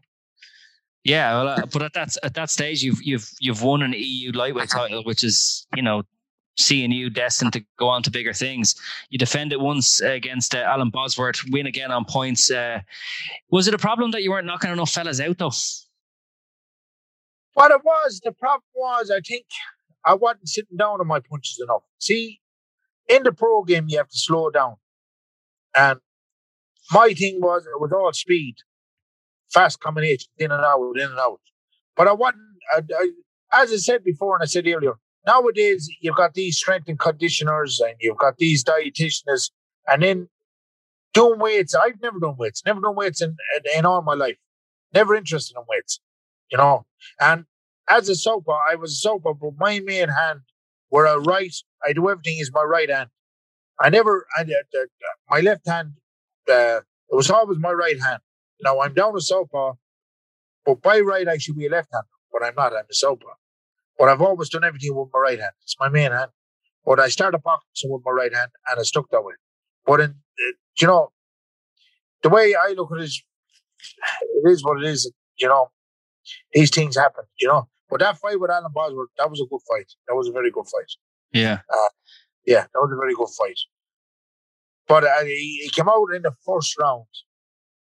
[1.05, 4.33] Yeah, well, uh, but at that at that stage, you've you've you've won an EU
[4.33, 6.03] lightweight title, which is you know
[6.59, 8.75] seeing you destined to go on to bigger things.
[9.11, 12.51] You defended once against uh, Alan Bosworth, win again on points.
[12.51, 12.81] Uh,
[13.51, 15.53] was it a problem that you weren't knocking enough fellas out though?
[17.55, 19.47] What it was, the problem was, I think
[20.05, 21.83] I wasn't sitting down on my punches enough.
[21.99, 22.41] See,
[23.09, 24.77] in the pro game, you have to slow down.
[25.77, 26.01] And
[26.93, 28.57] my thing was, it was all speed,
[29.53, 31.41] fast combinations, in and out, in and out.
[31.97, 32.43] But I wasn't,
[32.75, 34.95] I, I, as I said before, and I said earlier,
[35.27, 39.51] nowadays you've got these strength and conditioners and you've got these dietitians
[39.87, 40.29] and then
[41.15, 41.75] doing weights.
[41.75, 44.37] I've never done weights, never done weights in, in, in all my life.
[44.95, 46.01] Never interested in weights,
[46.51, 46.87] you know.
[47.21, 47.45] And
[47.89, 50.41] as a southpaw, I was a but my main hand
[50.89, 51.55] where I write,
[51.87, 53.11] I do everything is my right hand.
[53.81, 54.85] I never, I, uh,
[55.31, 55.95] my left hand,
[56.49, 58.21] uh, it was always my right hand.
[58.63, 59.75] Now I'm down a southpaw,
[60.67, 62.73] but by right I should be a left hand, but I'm not.
[62.73, 63.35] I'm a southpaw.
[63.99, 65.53] But I've always done everything with my right hand.
[65.63, 66.31] It's my main hand.
[66.85, 69.35] But I started boxing with my right hand, and I stuck that way.
[69.85, 71.13] But in, uh, you know,
[72.23, 73.23] the way I look at it is,
[74.23, 75.13] it is what it is.
[75.39, 75.71] You know,
[76.53, 77.25] these things happen.
[77.41, 79.93] You know, but that fight with Alan Bosworth, that was a good fight.
[80.09, 80.91] That was a very good fight.
[81.33, 81.61] Yeah.
[81.73, 81.89] Uh,
[82.49, 83.61] yeah, that was a very good fight.
[84.89, 87.05] But uh, he, he, came out in the first round.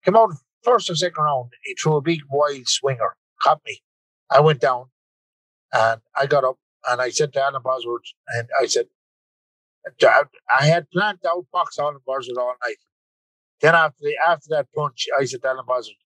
[0.05, 0.31] Came out
[0.63, 1.51] first or second round.
[1.63, 3.81] He threw a big wild swinger, caught me.
[4.31, 4.85] I went down,
[5.73, 6.57] and I got up,
[6.89, 8.85] and I said to Alan Bosworth, and I said,
[10.01, 12.77] I had planned to outbox Alan Bosworth all night.
[13.59, 15.97] Then after the, after that punch, I said to Alan Bosworth,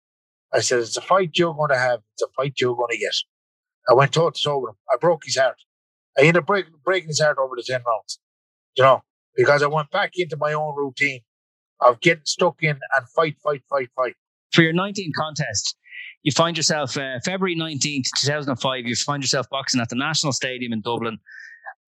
[0.51, 1.99] I said, it's a fight you're going to have.
[2.13, 3.13] It's a fight you're going to get.
[3.88, 4.75] I went toe to toe with him.
[4.91, 5.62] I broke his heart.
[6.17, 8.19] I ended up breaking, breaking his heart over the 10 rounds,
[8.75, 9.01] you know,
[9.36, 11.21] because I went back into my own routine
[11.82, 14.15] of getting stuck in and fight, fight, fight, fight.
[14.51, 15.75] For your 19 contest,
[16.23, 20.73] you find yourself uh, February 19th, 2005, you find yourself boxing at the National Stadium
[20.73, 21.17] in Dublin.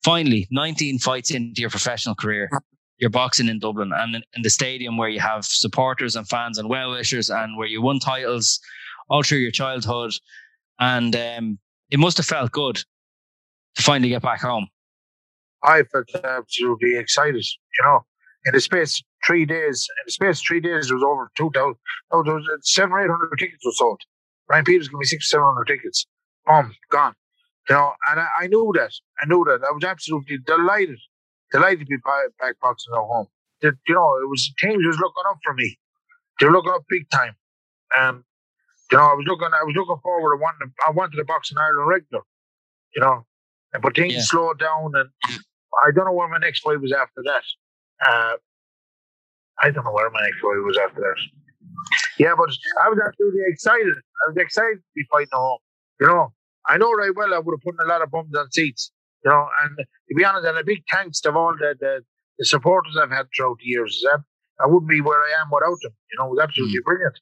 [0.03, 2.49] Finally, 19 fights into your professional career.
[2.97, 6.57] You're boxing in Dublin and in, in the stadium where you have supporters and fans
[6.57, 8.59] and well wishers and where you won titles
[9.09, 10.13] all through your childhood.
[10.79, 12.75] And um, it must have felt good
[13.75, 14.67] to finally get back home.
[15.63, 18.05] I felt absolutely excited, you know.
[18.45, 21.75] In the space three days, in the space three days, oh, there was over 2,000,
[22.11, 24.01] no, there was seven or 800 tickets were sold.
[24.47, 26.07] Brian Peters gave me six, 700 tickets.
[26.45, 27.13] Boom, gone.
[27.69, 28.91] You know, and I, I, knew that.
[29.21, 29.61] I knew that.
[29.63, 30.97] I was absolutely delighted,
[31.51, 31.97] delighted to be
[32.39, 33.27] back boxing at home.
[33.61, 35.77] That, you know, it was teams was looking up for me.
[36.39, 37.35] They were looking up big time.
[37.95, 38.23] And
[38.91, 40.37] you know, I was looking, I was looking forward.
[40.37, 42.23] I wanted, I wanted to box in Ireland regular.
[42.95, 43.25] You know,
[43.81, 44.21] but things yeah.
[44.21, 45.09] slowed down, and
[45.85, 47.43] I don't know where my next fight was after that.
[48.05, 48.33] Uh,
[49.59, 51.19] I don't know where my next fight was after that.
[52.17, 52.49] Yeah, but
[52.83, 53.93] I was absolutely excited.
[53.95, 55.59] I was excited to be fighting at home.
[55.99, 56.33] You know,
[56.67, 58.91] I know right well I would have put in a lot of bums on seats.
[59.23, 62.01] You know, and to be honest, and a big thanks to all the, the,
[62.39, 64.01] the supporters I've had throughout the years.
[64.03, 64.23] that
[64.59, 65.93] I wouldn't be where I am without them.
[66.11, 66.83] You know, it was absolutely mm.
[66.83, 67.19] brilliant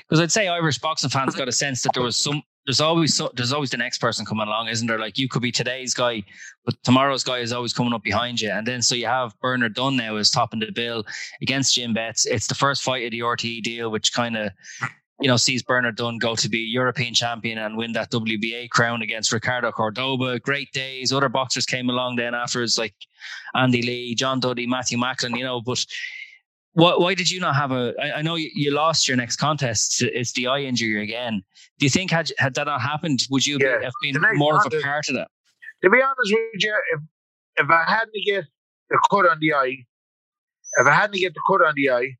[0.00, 2.42] because I'd say Irish boxing fans got a sense that there was some.
[2.66, 4.98] There's always so, there's always the next person coming along, isn't there?
[4.98, 6.24] Like you could be today's guy,
[6.64, 8.50] but tomorrow's guy is always coming up behind you.
[8.50, 11.04] And then so you have Bernard Dunne now is topping the bill
[11.40, 12.26] against Jim Betts.
[12.26, 14.50] It's the first fight of the RTE deal, which kind of
[15.20, 19.00] you know sees Bernard Dunne go to be European champion and win that WBA crown
[19.00, 20.40] against Ricardo Cordoba.
[20.40, 21.12] Great days.
[21.12, 22.94] Other boxers came along then afterwards, like
[23.54, 25.36] Andy Lee, John Duddy, Matthew Macklin.
[25.36, 25.86] You know, but
[26.76, 27.94] why, why did you not have a?
[27.98, 30.02] I, I know you, you, lost your next contest.
[30.02, 31.42] It's the eye injury again.
[31.78, 33.80] Do you think had had that not happened, would you yeah.
[33.82, 35.28] have been more of a part of that?
[35.82, 37.00] To be honest with you, if
[37.56, 38.44] if I hadn't get
[38.90, 39.86] the cut on the eye,
[40.78, 42.10] if I hadn't get the cut on the eye,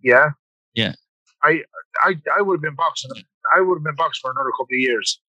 [0.00, 0.30] yeah,
[0.72, 0.94] yeah,
[1.42, 1.60] I
[2.04, 3.10] I I would have been boxing.
[3.54, 5.20] I would have been boxing for another couple of years.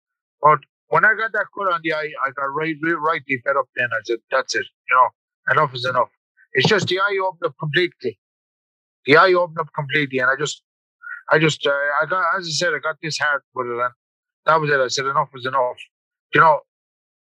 [0.42, 3.58] But when I got that cut on the eye, I got right, right, right fed
[3.58, 3.66] up.
[3.76, 4.66] Then I said, "That's it.
[4.90, 6.10] You know, enough is enough."
[6.54, 8.20] It's just the eye opened up completely.
[9.06, 10.63] The eye opened up completely, and I just,
[11.32, 13.92] I just, uh, I got, as I said, I got this heart with it, and
[14.46, 14.80] that was it.
[14.80, 15.78] I said enough was enough.
[16.34, 16.60] You know,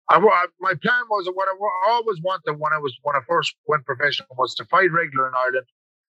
[0.09, 3.87] I, my plan was what I always wanted when I was when I first went
[3.87, 5.67] professional was to fight regular in Ireland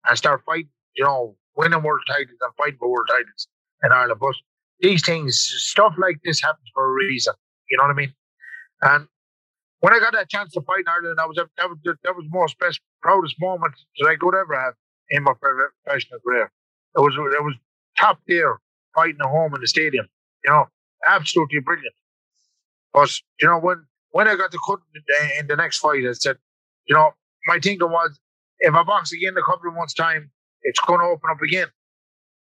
[0.07, 3.47] and start fighting, you know, winning world titles and fighting for world titles
[3.83, 4.19] in Ireland.
[4.21, 4.35] But
[4.79, 7.33] these things, stuff like this happens for a reason.
[7.69, 8.13] You know what I mean?
[8.81, 9.07] And
[9.81, 12.25] when I got that chance to fight in Ireland, that was that was that was
[12.29, 14.73] most best, proudest moment that I could ever have
[15.09, 16.51] in my professional career.
[16.97, 17.55] It was it was
[17.97, 18.59] top tier
[18.95, 20.07] fighting at home in the stadium.
[20.43, 20.65] You know,
[21.07, 21.95] absolutely brilliant.
[22.93, 23.09] But
[23.41, 24.79] you know when when I got to cut
[25.39, 26.37] in the next fight, I said,
[26.85, 27.11] you know,
[27.47, 28.19] my thinking was
[28.59, 30.31] if I box again in a couple of months' time,
[30.63, 31.67] it's going to open up again,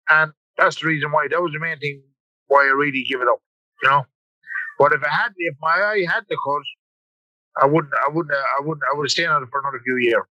[0.09, 1.27] and that's the reason why.
[1.29, 2.01] That was the main thing
[2.47, 3.39] why I really give it up.
[3.83, 4.05] You know,
[4.79, 6.63] but if I had, if my eye had the cut,
[7.61, 9.97] I wouldn't, I wouldn't, I wouldn't, I would have stayed on it for another few
[9.97, 10.23] years.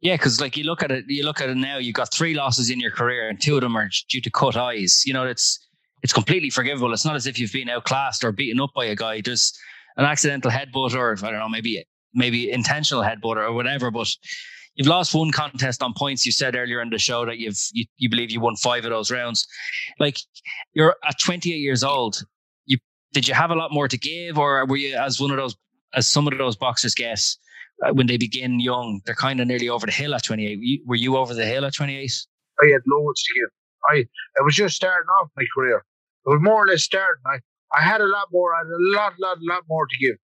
[0.00, 1.78] Yeah, because like you look at it, you look at it now.
[1.78, 4.56] You've got three losses in your career, and two of them are due to cut
[4.56, 5.04] eyes.
[5.06, 5.58] You know, it's
[6.02, 6.92] it's completely forgivable.
[6.92, 9.20] It's not as if you've been outclassed or beaten up by a guy.
[9.20, 9.52] There's
[9.96, 13.90] an accidental headbutt, or I don't know, maybe maybe intentional headbutt or whatever.
[13.90, 14.08] But
[14.74, 16.24] you've lost one contest on points.
[16.26, 18.90] You said earlier in the show that you've you, you believe you won five of
[18.90, 19.46] those rounds.
[19.98, 20.18] Like
[20.74, 22.22] you're at 28 years old
[22.66, 22.78] You
[23.12, 25.56] did you have a lot more to give, or were you as one of those
[25.96, 27.36] as some of those boxers guess
[27.84, 30.82] uh, when they begin young, they're kind of nearly over the hill at 28.
[30.86, 32.12] Were you over the hill at 28?
[32.62, 33.50] I had loads to give.
[33.90, 35.78] I it was just starting off my career.
[36.26, 37.22] It was more or less starting.
[37.26, 37.38] I,
[37.76, 38.54] I had a lot more.
[38.54, 40.16] I had a lot, lot, lot more to give.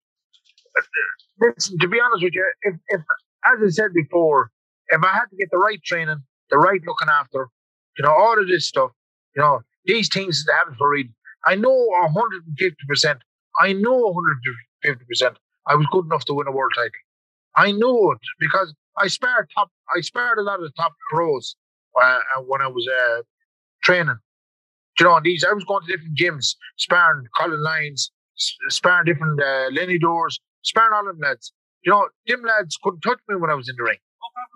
[1.40, 3.00] Listen, to be honest with you, if, if
[3.46, 4.50] as I said before,
[4.88, 7.48] if I had to get the right training, the right looking after,
[7.98, 8.90] you know, all of this stuff,
[9.34, 11.14] you know, these things that happen for reading,
[11.46, 13.18] I know 150%.
[13.60, 14.14] I know
[14.84, 15.36] 150%.
[15.66, 16.90] I was good enough to win a world title.
[17.56, 19.70] I know it because I sparred top.
[19.94, 21.56] I sparred a lot of the top pros
[22.00, 23.22] uh, uh when I was uh,
[23.82, 24.18] training.
[24.98, 28.10] You know, these I was going to different gyms, sparring Colin Lynes,
[28.68, 31.52] sparring different uh, Lenny Daws, sparring all them lads.
[31.84, 33.98] You know, them lads couldn't touch me when I was in the ring.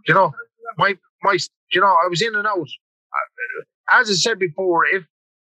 [0.07, 0.33] You know,
[0.79, 1.39] my my.
[1.73, 2.59] You know, I was in and out.
[2.61, 5.05] Uh, as I said before, if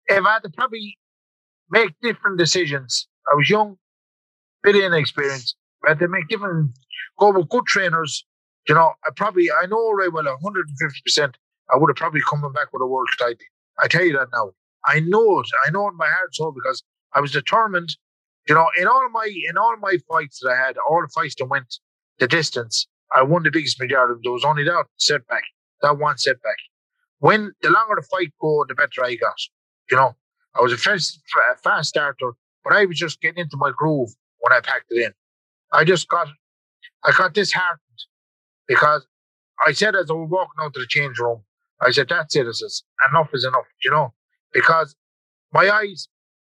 [0.06, 0.98] if I had to probably
[1.70, 3.76] make different decisions, I was young,
[4.72, 5.56] bit inexperienced.
[5.86, 6.72] Had to make different
[7.18, 8.24] go with good trainers.
[8.68, 11.36] You know, I probably I know right well 150 percent
[11.72, 13.36] I would have probably come back with a world title.
[13.78, 14.50] I tell you that now.
[14.86, 15.46] I know it.
[15.66, 16.82] I know it in my heart so because
[17.14, 17.96] I was determined.
[18.48, 21.34] You know, in all my in all my fights that I had, all the fights
[21.38, 21.78] that went
[22.18, 24.20] the distance, I won the biggest majority of them.
[24.24, 25.42] There was only that setback,
[25.82, 26.56] that one setback.
[27.18, 29.36] When the longer the fight go, the better I got.
[29.90, 30.16] You know,
[30.54, 31.20] I was a fast,
[31.62, 32.32] fast starter,
[32.64, 34.10] but I was just getting into my groove
[34.46, 35.12] when I packed it in.
[35.72, 36.28] I just got,
[37.04, 37.80] I got disheartened
[38.68, 39.04] because
[39.66, 41.42] I said as I was walking out to the change room,
[41.80, 42.46] I said, that's it.
[42.54, 44.12] Says, enough is enough, you know,
[44.52, 44.94] because
[45.52, 46.08] my eyes,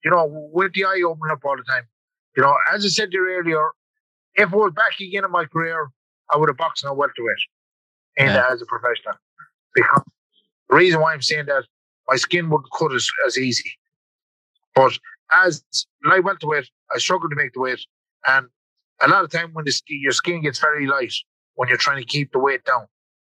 [0.04, 1.82] you know, with the eye open up all the time,
[2.36, 3.70] you know, as I said earlier,
[4.36, 5.88] if I was back again in my career,
[6.32, 7.36] I would have boxed in a welterweight
[8.18, 8.46] and yeah.
[8.50, 9.14] as a professional.
[9.74, 10.02] Because
[10.68, 11.64] the reason why I'm saying that,
[12.08, 13.72] my skin wouldn't cut as, as easy.
[14.74, 14.96] But
[15.32, 15.64] as
[16.04, 17.80] light welterweight, I struggle to make the weight.
[18.26, 18.46] And
[19.00, 21.12] a lot of time when the, your skin gets very light,
[21.54, 22.86] when you're trying to keep the weight down,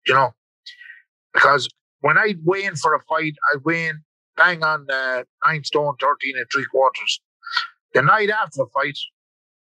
[0.07, 0.33] you know,
[1.33, 1.69] because
[2.01, 4.03] when I weigh in for a fight, I weigh in
[4.37, 7.21] bang on uh, nine stone, 13 and three quarters.
[7.95, 8.99] The night after the fight,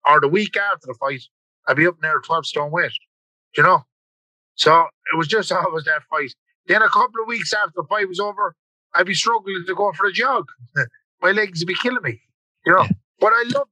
[0.06, 1.22] or the week after the fight,
[1.68, 2.92] I'd be up near 12 stone weight,
[3.56, 3.84] you know?
[4.54, 6.34] So it was just always that fight.
[6.66, 8.54] Then a couple of weeks after the fight was over,
[8.94, 10.46] I'd be struggling to go for a jog.
[11.22, 12.20] My legs would be killing me,
[12.64, 12.82] you know?
[12.82, 12.88] Yeah.
[13.20, 13.70] But I loved,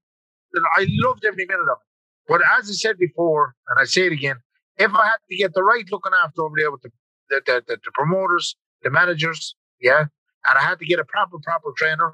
[0.77, 1.89] I loved every minute of it.
[2.29, 4.37] But as I said before, and I say it again,
[4.79, 6.91] if I had to get the right looking after over there with the
[7.31, 10.01] the, the, the, the promoters, the managers, yeah.
[10.47, 12.13] And I had to get a proper, proper trainer,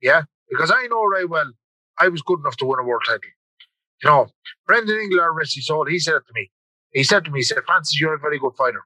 [0.00, 1.52] yeah, because I know right well
[1.98, 3.20] I was good enough to win a world title.
[4.02, 4.28] You know,
[4.66, 6.50] Brendan Ingle, rest his soul, he said it to me.
[6.92, 8.82] He said to me, he said, Francis, you're a very good fighter.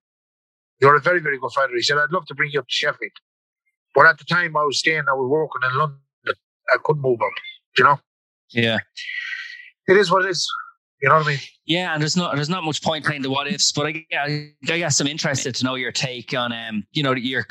[0.81, 1.75] You're a very, very good fighter.
[1.75, 3.13] He said, I'd love to bring you up to Sheffield.
[3.95, 6.01] But at the time I was staying, I was working in London.
[6.29, 7.33] I couldn't move up,
[7.79, 7.99] you know?
[8.51, 8.79] Yeah.
[9.89, 10.49] It is what it is.
[11.03, 11.39] You know what I mean?
[11.67, 14.51] Yeah, and there's not there's not much point playing the what ifs, but I, I,
[14.69, 17.45] I guess I'm interested to know your take on um you know your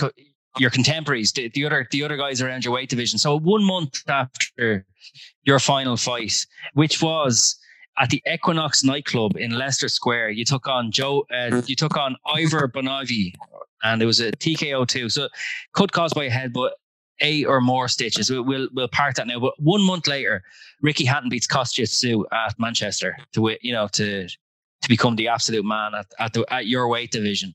[0.57, 3.19] your contemporaries, the, the other the other guys around your weight division.
[3.19, 4.85] So one month after
[5.43, 6.33] your final fight,
[6.73, 7.57] which was
[7.99, 11.25] at the Equinox nightclub in Leicester Square, you took on Joe.
[11.31, 13.33] Uh, you took on Ivor Bonavi,
[13.83, 15.09] and it was a TKO too.
[15.09, 15.29] So
[15.75, 16.73] cut caused by a head, but
[17.21, 18.29] eight or more stitches.
[18.29, 19.39] We'll, we'll, we'll park that now.
[19.39, 20.43] But one month later,
[20.81, 21.85] Ricky Hatton beats Kostya
[22.31, 26.67] at Manchester to you know to to become the absolute man at at, the, at
[26.67, 27.53] your weight division.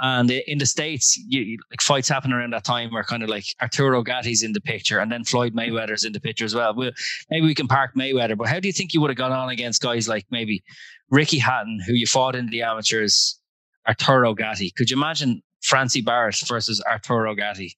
[0.00, 3.44] And in the states, you, like fights happen around that time where kind of like
[3.60, 6.74] Arturo Gatti's in the picture, and then Floyd Mayweather's in the picture as well.
[6.74, 6.90] well.
[7.30, 9.50] Maybe we can park Mayweather, but how do you think you would have gone on
[9.50, 10.62] against guys like maybe
[11.10, 13.38] Ricky Hatton, who you fought in the amateurs,
[13.86, 14.70] Arturo Gatti?
[14.70, 17.76] Could you imagine Francie Barrett versus Arturo Gatti?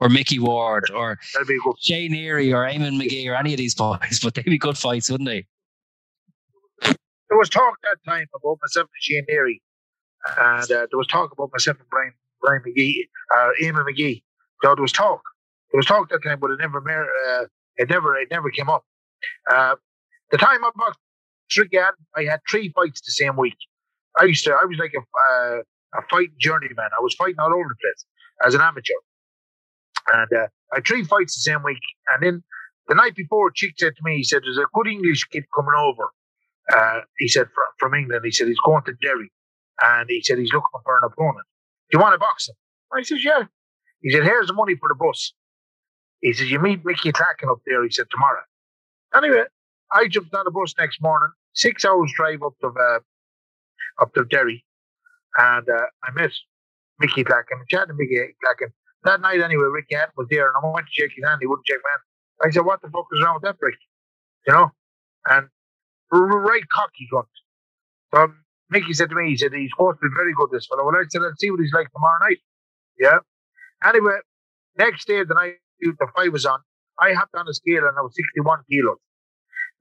[0.00, 1.18] Or Mickey Ward or
[1.80, 5.10] Shea Neary or Eamonn Magee or any of these boys, but they'd be good fights,
[5.10, 5.46] wouldn't they?
[6.82, 9.60] There was talk that time about myself and Shea Neary,
[10.38, 14.24] and uh, there was talk about myself and Brian Brian McGee, uh, Eamonn Magee.
[14.62, 15.20] there was talk.
[15.72, 17.44] There was talk that time, but it never, uh,
[17.76, 18.84] it never, it never came up.
[19.50, 19.76] Uh,
[20.30, 20.98] the time I boxed
[21.50, 23.56] Tricky I had three fights the same week.
[24.20, 25.58] I used to, I was like a, uh,
[25.94, 26.90] a fighting journeyman.
[26.96, 28.04] I was fighting all over the place
[28.44, 28.94] as an amateur.
[30.12, 31.82] And uh, I three fights the same week.
[32.12, 32.42] And then
[32.88, 35.74] the night before, Chick said to me, he said, There's a good English kid coming
[35.78, 36.10] over.
[36.72, 38.22] Uh, he said, from, from England.
[38.24, 39.30] He said, He's going to Derry.
[39.82, 41.46] And he said, He's looking for an opponent.
[41.90, 42.54] Do you want to box him?
[42.92, 43.44] I said, Yeah.
[44.00, 45.32] He said, Here's the money for the bus.
[46.20, 47.84] He said, You meet Mickey Clacken up there.
[47.84, 48.42] He said, Tomorrow.
[49.14, 49.44] Anyway,
[49.92, 52.98] I jumped on the bus next morning, six hours drive up to uh,
[54.00, 54.64] up to Derry,
[55.36, 56.30] and uh, I met
[57.00, 58.72] Mickey Clacken, to Mickey Clacken,
[59.04, 61.38] that night anyway, Ricky Hatton was there, and I went to shake his hand.
[61.40, 62.02] He wouldn't shake my hand.
[62.42, 63.76] I said, what the fuck is wrong with that brick?
[64.46, 64.70] You know?
[65.26, 65.48] And
[66.10, 67.26] right cocky cunt.
[68.12, 68.32] So
[68.70, 70.84] Mickey said to me, he said, he's supposed to be very good, this fellow.
[70.84, 72.38] Well, I said, let's see what he's like tomorrow night.
[72.98, 73.18] Yeah.
[73.84, 74.18] Anyway,
[74.78, 76.60] next day, the night the fight was on,
[76.98, 78.98] I hopped on the scale and I was 61 kilos.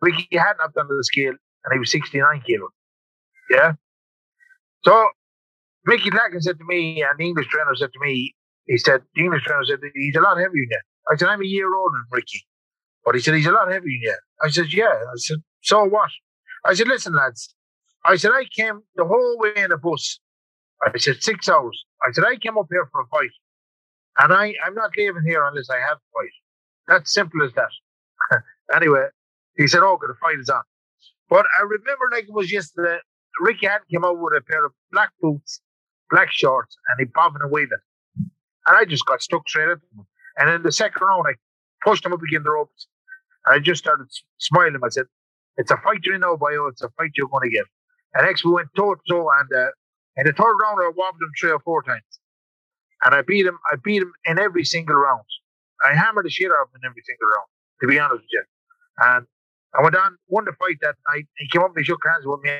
[0.02, 1.34] Ricky Hatton hopped on the scale
[1.66, 2.70] and he was 69 kilos.
[3.50, 3.74] Yeah.
[4.86, 5.10] So
[5.86, 8.34] Mickey Clacken said to me, and the English trainer said to me,
[8.70, 10.80] he said, the English trainer said, he's a lot heavier than you.
[11.12, 12.46] I said, I'm a year older than Ricky.
[13.04, 14.18] But he said, he's a lot heavier than you.
[14.44, 14.94] I said, yeah.
[14.94, 16.12] I said, so what?
[16.64, 17.56] I said, listen, lads.
[18.06, 20.20] I said, I came the whole way in a bus.
[20.86, 21.84] I said, six hours.
[22.08, 23.32] I said, I came up here for a fight.
[24.20, 26.32] And I, I'm not leaving here unless I have a fight.
[26.88, 28.44] That's simple as that.
[28.76, 29.08] anyway,
[29.58, 30.62] he said, oh, the fight is on.
[31.28, 33.00] But I remember like it was yesterday,
[33.42, 35.62] Ricky had came out with a pair of black boots,
[36.12, 37.80] black shorts, and he bobbing away them.
[38.70, 39.80] And I just got stuck straight at.
[40.38, 41.34] And in the second round, I
[41.84, 42.88] pushed him up against the ropes.
[43.46, 44.06] And I just started
[44.38, 44.78] smiling.
[44.84, 45.06] I said,
[45.58, 46.68] it's a fight you know, bio.
[46.68, 47.66] It's a fight you're going to get.
[48.14, 49.28] And next we went toe to toe.
[49.40, 49.72] And uh,
[50.18, 52.04] in the third round, I wobbled him three or four times.
[53.04, 53.58] And I beat him.
[53.72, 55.26] I beat him in every single round.
[55.84, 57.48] I hammered the shit out of him in every single round,
[57.82, 58.44] to be honest with you.
[59.02, 59.26] And
[59.74, 61.26] I went on, won the fight that night.
[61.38, 62.52] He came up and he shook hands with me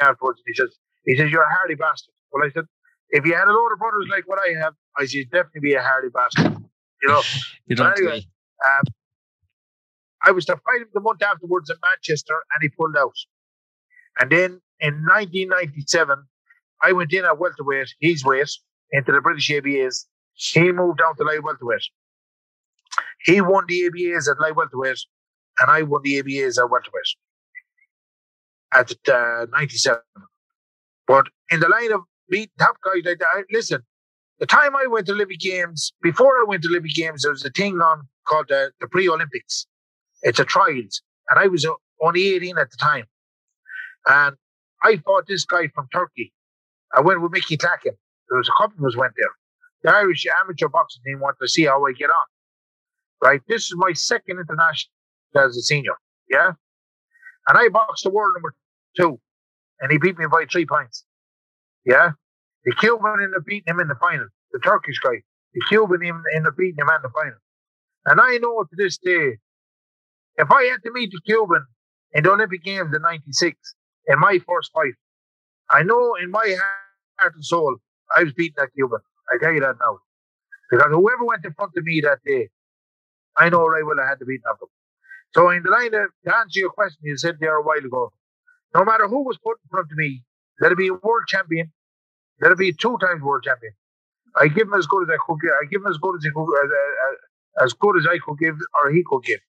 [0.00, 0.42] afterwards.
[0.44, 2.12] And he says, he says, you're a hardy bastard.
[2.32, 2.64] Well, I said,
[3.10, 5.74] if you had a load of brothers like what I have, I you'd definitely be
[5.74, 6.56] a hardy bastard.
[7.02, 7.22] You know?
[7.66, 8.26] you don't anyway,
[8.66, 8.84] um,
[10.24, 13.14] I was to fight him the month afterwards in Manchester and he pulled out.
[14.18, 16.24] And then in 1997,
[16.82, 18.50] I went in at welterweight, his weight,
[18.92, 20.06] into the British ABAs.
[20.34, 21.84] He moved down to light welterweight.
[23.24, 24.98] He won the ABAs at light welterweight,
[25.60, 27.16] and I won the ABAs at welterweight
[28.72, 30.00] at uh, 97.
[31.06, 33.82] But in the line of beat top guys like that, listen,
[34.38, 37.44] the time I went to Olympic Games, before I went to Olympic Games, there was
[37.44, 39.66] a thing on called uh, the pre Olympics.
[40.22, 41.02] It's a trials.
[41.30, 41.72] And I was uh,
[42.02, 43.04] only 18 at the time.
[44.06, 44.36] And
[44.82, 46.32] I fought this guy from Turkey.
[46.94, 47.96] I went with Mickey Clacken.
[48.28, 49.32] There was a couple of us went there.
[49.82, 52.26] The Irish amateur boxing team wanted to see how I get on.
[53.22, 53.40] Right?
[53.48, 54.92] This is my second international
[55.36, 55.94] as a senior.
[56.30, 56.52] Yeah?
[57.48, 58.54] And I boxed the world number
[58.96, 59.18] two.
[59.80, 61.04] And he beat me by three points.
[61.84, 62.12] Yeah?
[62.66, 64.26] The Cuban ended up beating him in the final.
[64.52, 65.22] The Turkish guy.
[65.54, 67.38] The Cuban ended up beating him in the final.
[68.06, 69.38] And I know to this day,
[70.36, 71.64] if I had to meet the Cuban
[72.12, 73.56] in the Olympic Games in 96,
[74.08, 74.94] in my first fight,
[75.70, 76.56] I know in my
[77.18, 77.76] heart and soul,
[78.16, 79.00] I was beating that Cuban.
[79.32, 79.98] I tell you that now.
[80.70, 82.48] Because whoever went in front of me that day,
[83.36, 84.56] I know right well I had to beat them.
[85.34, 88.12] So in the line of, to answer your question, you said there a while ago,
[88.74, 90.22] no matter who was put in front of me,
[90.60, 91.72] let it be a world champion,
[92.40, 93.72] it be two times world champion.
[94.36, 95.50] I give him as good as I could give.
[95.50, 98.38] I give him as good as he could, as, as, as good as I could
[98.38, 99.40] give, or he could give.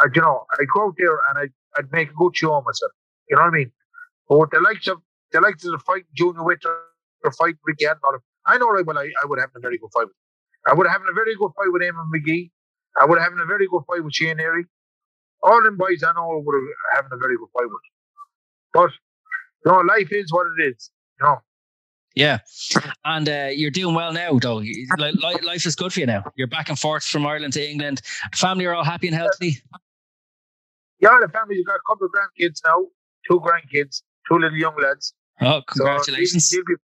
[0.00, 2.64] I, you know, I go out there and I, I'd make a good show of
[2.64, 2.92] myself.
[3.30, 3.72] You know what I mean?
[4.28, 4.98] But with the likes of
[5.32, 6.76] the likes of the fight Junior Witter
[7.24, 8.00] or fight Ricky Hatton,
[8.46, 10.08] I know right well I, I would have a very good fight.
[10.66, 12.50] I would have a very good fight with Eamonn Magee.
[13.00, 14.64] I would have a very good fight with Shea Neary.
[15.42, 17.82] All them boys I know would have having a very good fight with.
[18.72, 18.90] But
[19.66, 20.90] you know, life is what it is.
[21.20, 21.38] You know.
[22.14, 22.38] Yeah,
[23.04, 24.62] and uh, you're doing well now, though.
[24.98, 26.24] Life is good for you now.
[26.36, 28.02] You're back and forth from Ireland to England.
[28.34, 29.56] Family are all happy and healthy.
[31.00, 32.86] Yeah, the family's got a couple of grandkids now,
[33.28, 35.14] two grandkids, two little young lads.
[35.40, 36.48] Oh, congratulations!
[36.48, 36.76] So he'll,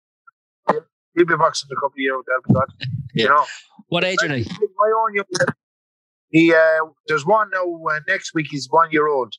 [0.69, 2.27] he'll, be, he'll be boxing a couple of years old.
[3.15, 3.25] yeah.
[3.25, 3.45] You know,
[3.89, 4.45] what age are they?
[4.45, 5.55] My own young lad.
[6.31, 7.65] He uh, there's one now.
[7.65, 9.35] Uh, next week he's one year old,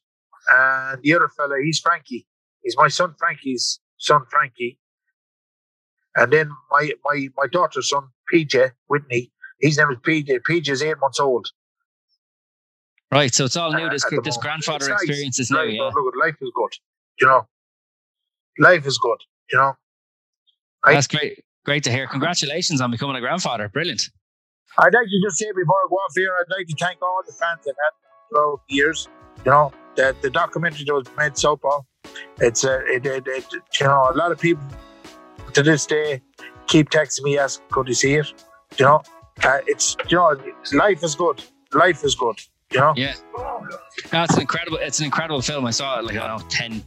[0.56, 2.28] and the other fella he's Frankie.
[2.62, 4.80] He's my son Frankie's son Frankie
[6.18, 10.42] and then my my my daughter's son, PJ Whitney, his name is PJ.
[10.50, 11.48] PJ is eight months old.
[13.12, 13.90] Right, so it's all new.
[13.90, 15.02] This uh, this grandfather nice.
[15.02, 15.58] experience is new.
[15.58, 15.84] Life, yeah.
[15.84, 16.72] Look, life is good.
[17.22, 17.48] You know,
[18.60, 19.20] life is good.
[19.52, 19.74] You know.
[20.84, 21.44] That's great.
[21.66, 22.08] Great to hear.
[22.08, 23.70] Congratulations on becoming a grandfather.
[23.70, 24.10] Brilliant.
[24.78, 27.22] I'd like to just say before I go off here, I'd like to thank all
[27.26, 29.08] the fans that had throughout the years.
[29.46, 31.82] You know, the, the documentary that was made so far,
[32.40, 33.46] it's a, it, it, it,
[33.80, 34.64] you know, a lot of people
[35.58, 36.22] to this day
[36.68, 38.32] keep texting me, asking, could you see it?
[38.78, 39.02] You know,
[39.44, 40.38] uh, it's, you know,
[40.74, 41.44] life is good.
[41.74, 42.40] Life is good.
[42.72, 42.94] You know?
[42.96, 43.16] Yeah.
[44.14, 45.66] No, it's an incredible, it's an incredible film.
[45.66, 46.84] I saw it like, I don't know, 10,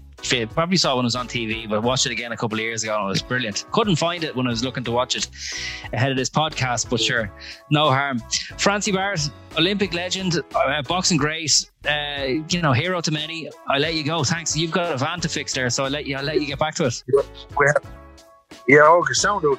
[0.54, 2.58] probably saw it when it was on TV, but I watched it again a couple
[2.58, 3.64] of years ago and it was brilliant.
[3.72, 5.26] Couldn't find it when I was looking to watch it
[5.92, 7.32] ahead of this podcast, but sure,
[7.72, 8.22] no harm.
[8.56, 13.50] Francie Barrett, Olympic legend, uh, boxing great, uh, you know, hero to many.
[13.66, 14.22] I'll let you go.
[14.22, 14.56] Thanks.
[14.56, 16.16] You've got a van to fix there, so I'll let you.
[16.16, 17.02] I'll let you get back to it.
[17.12, 17.72] Yeah.
[18.70, 19.58] e é a audição do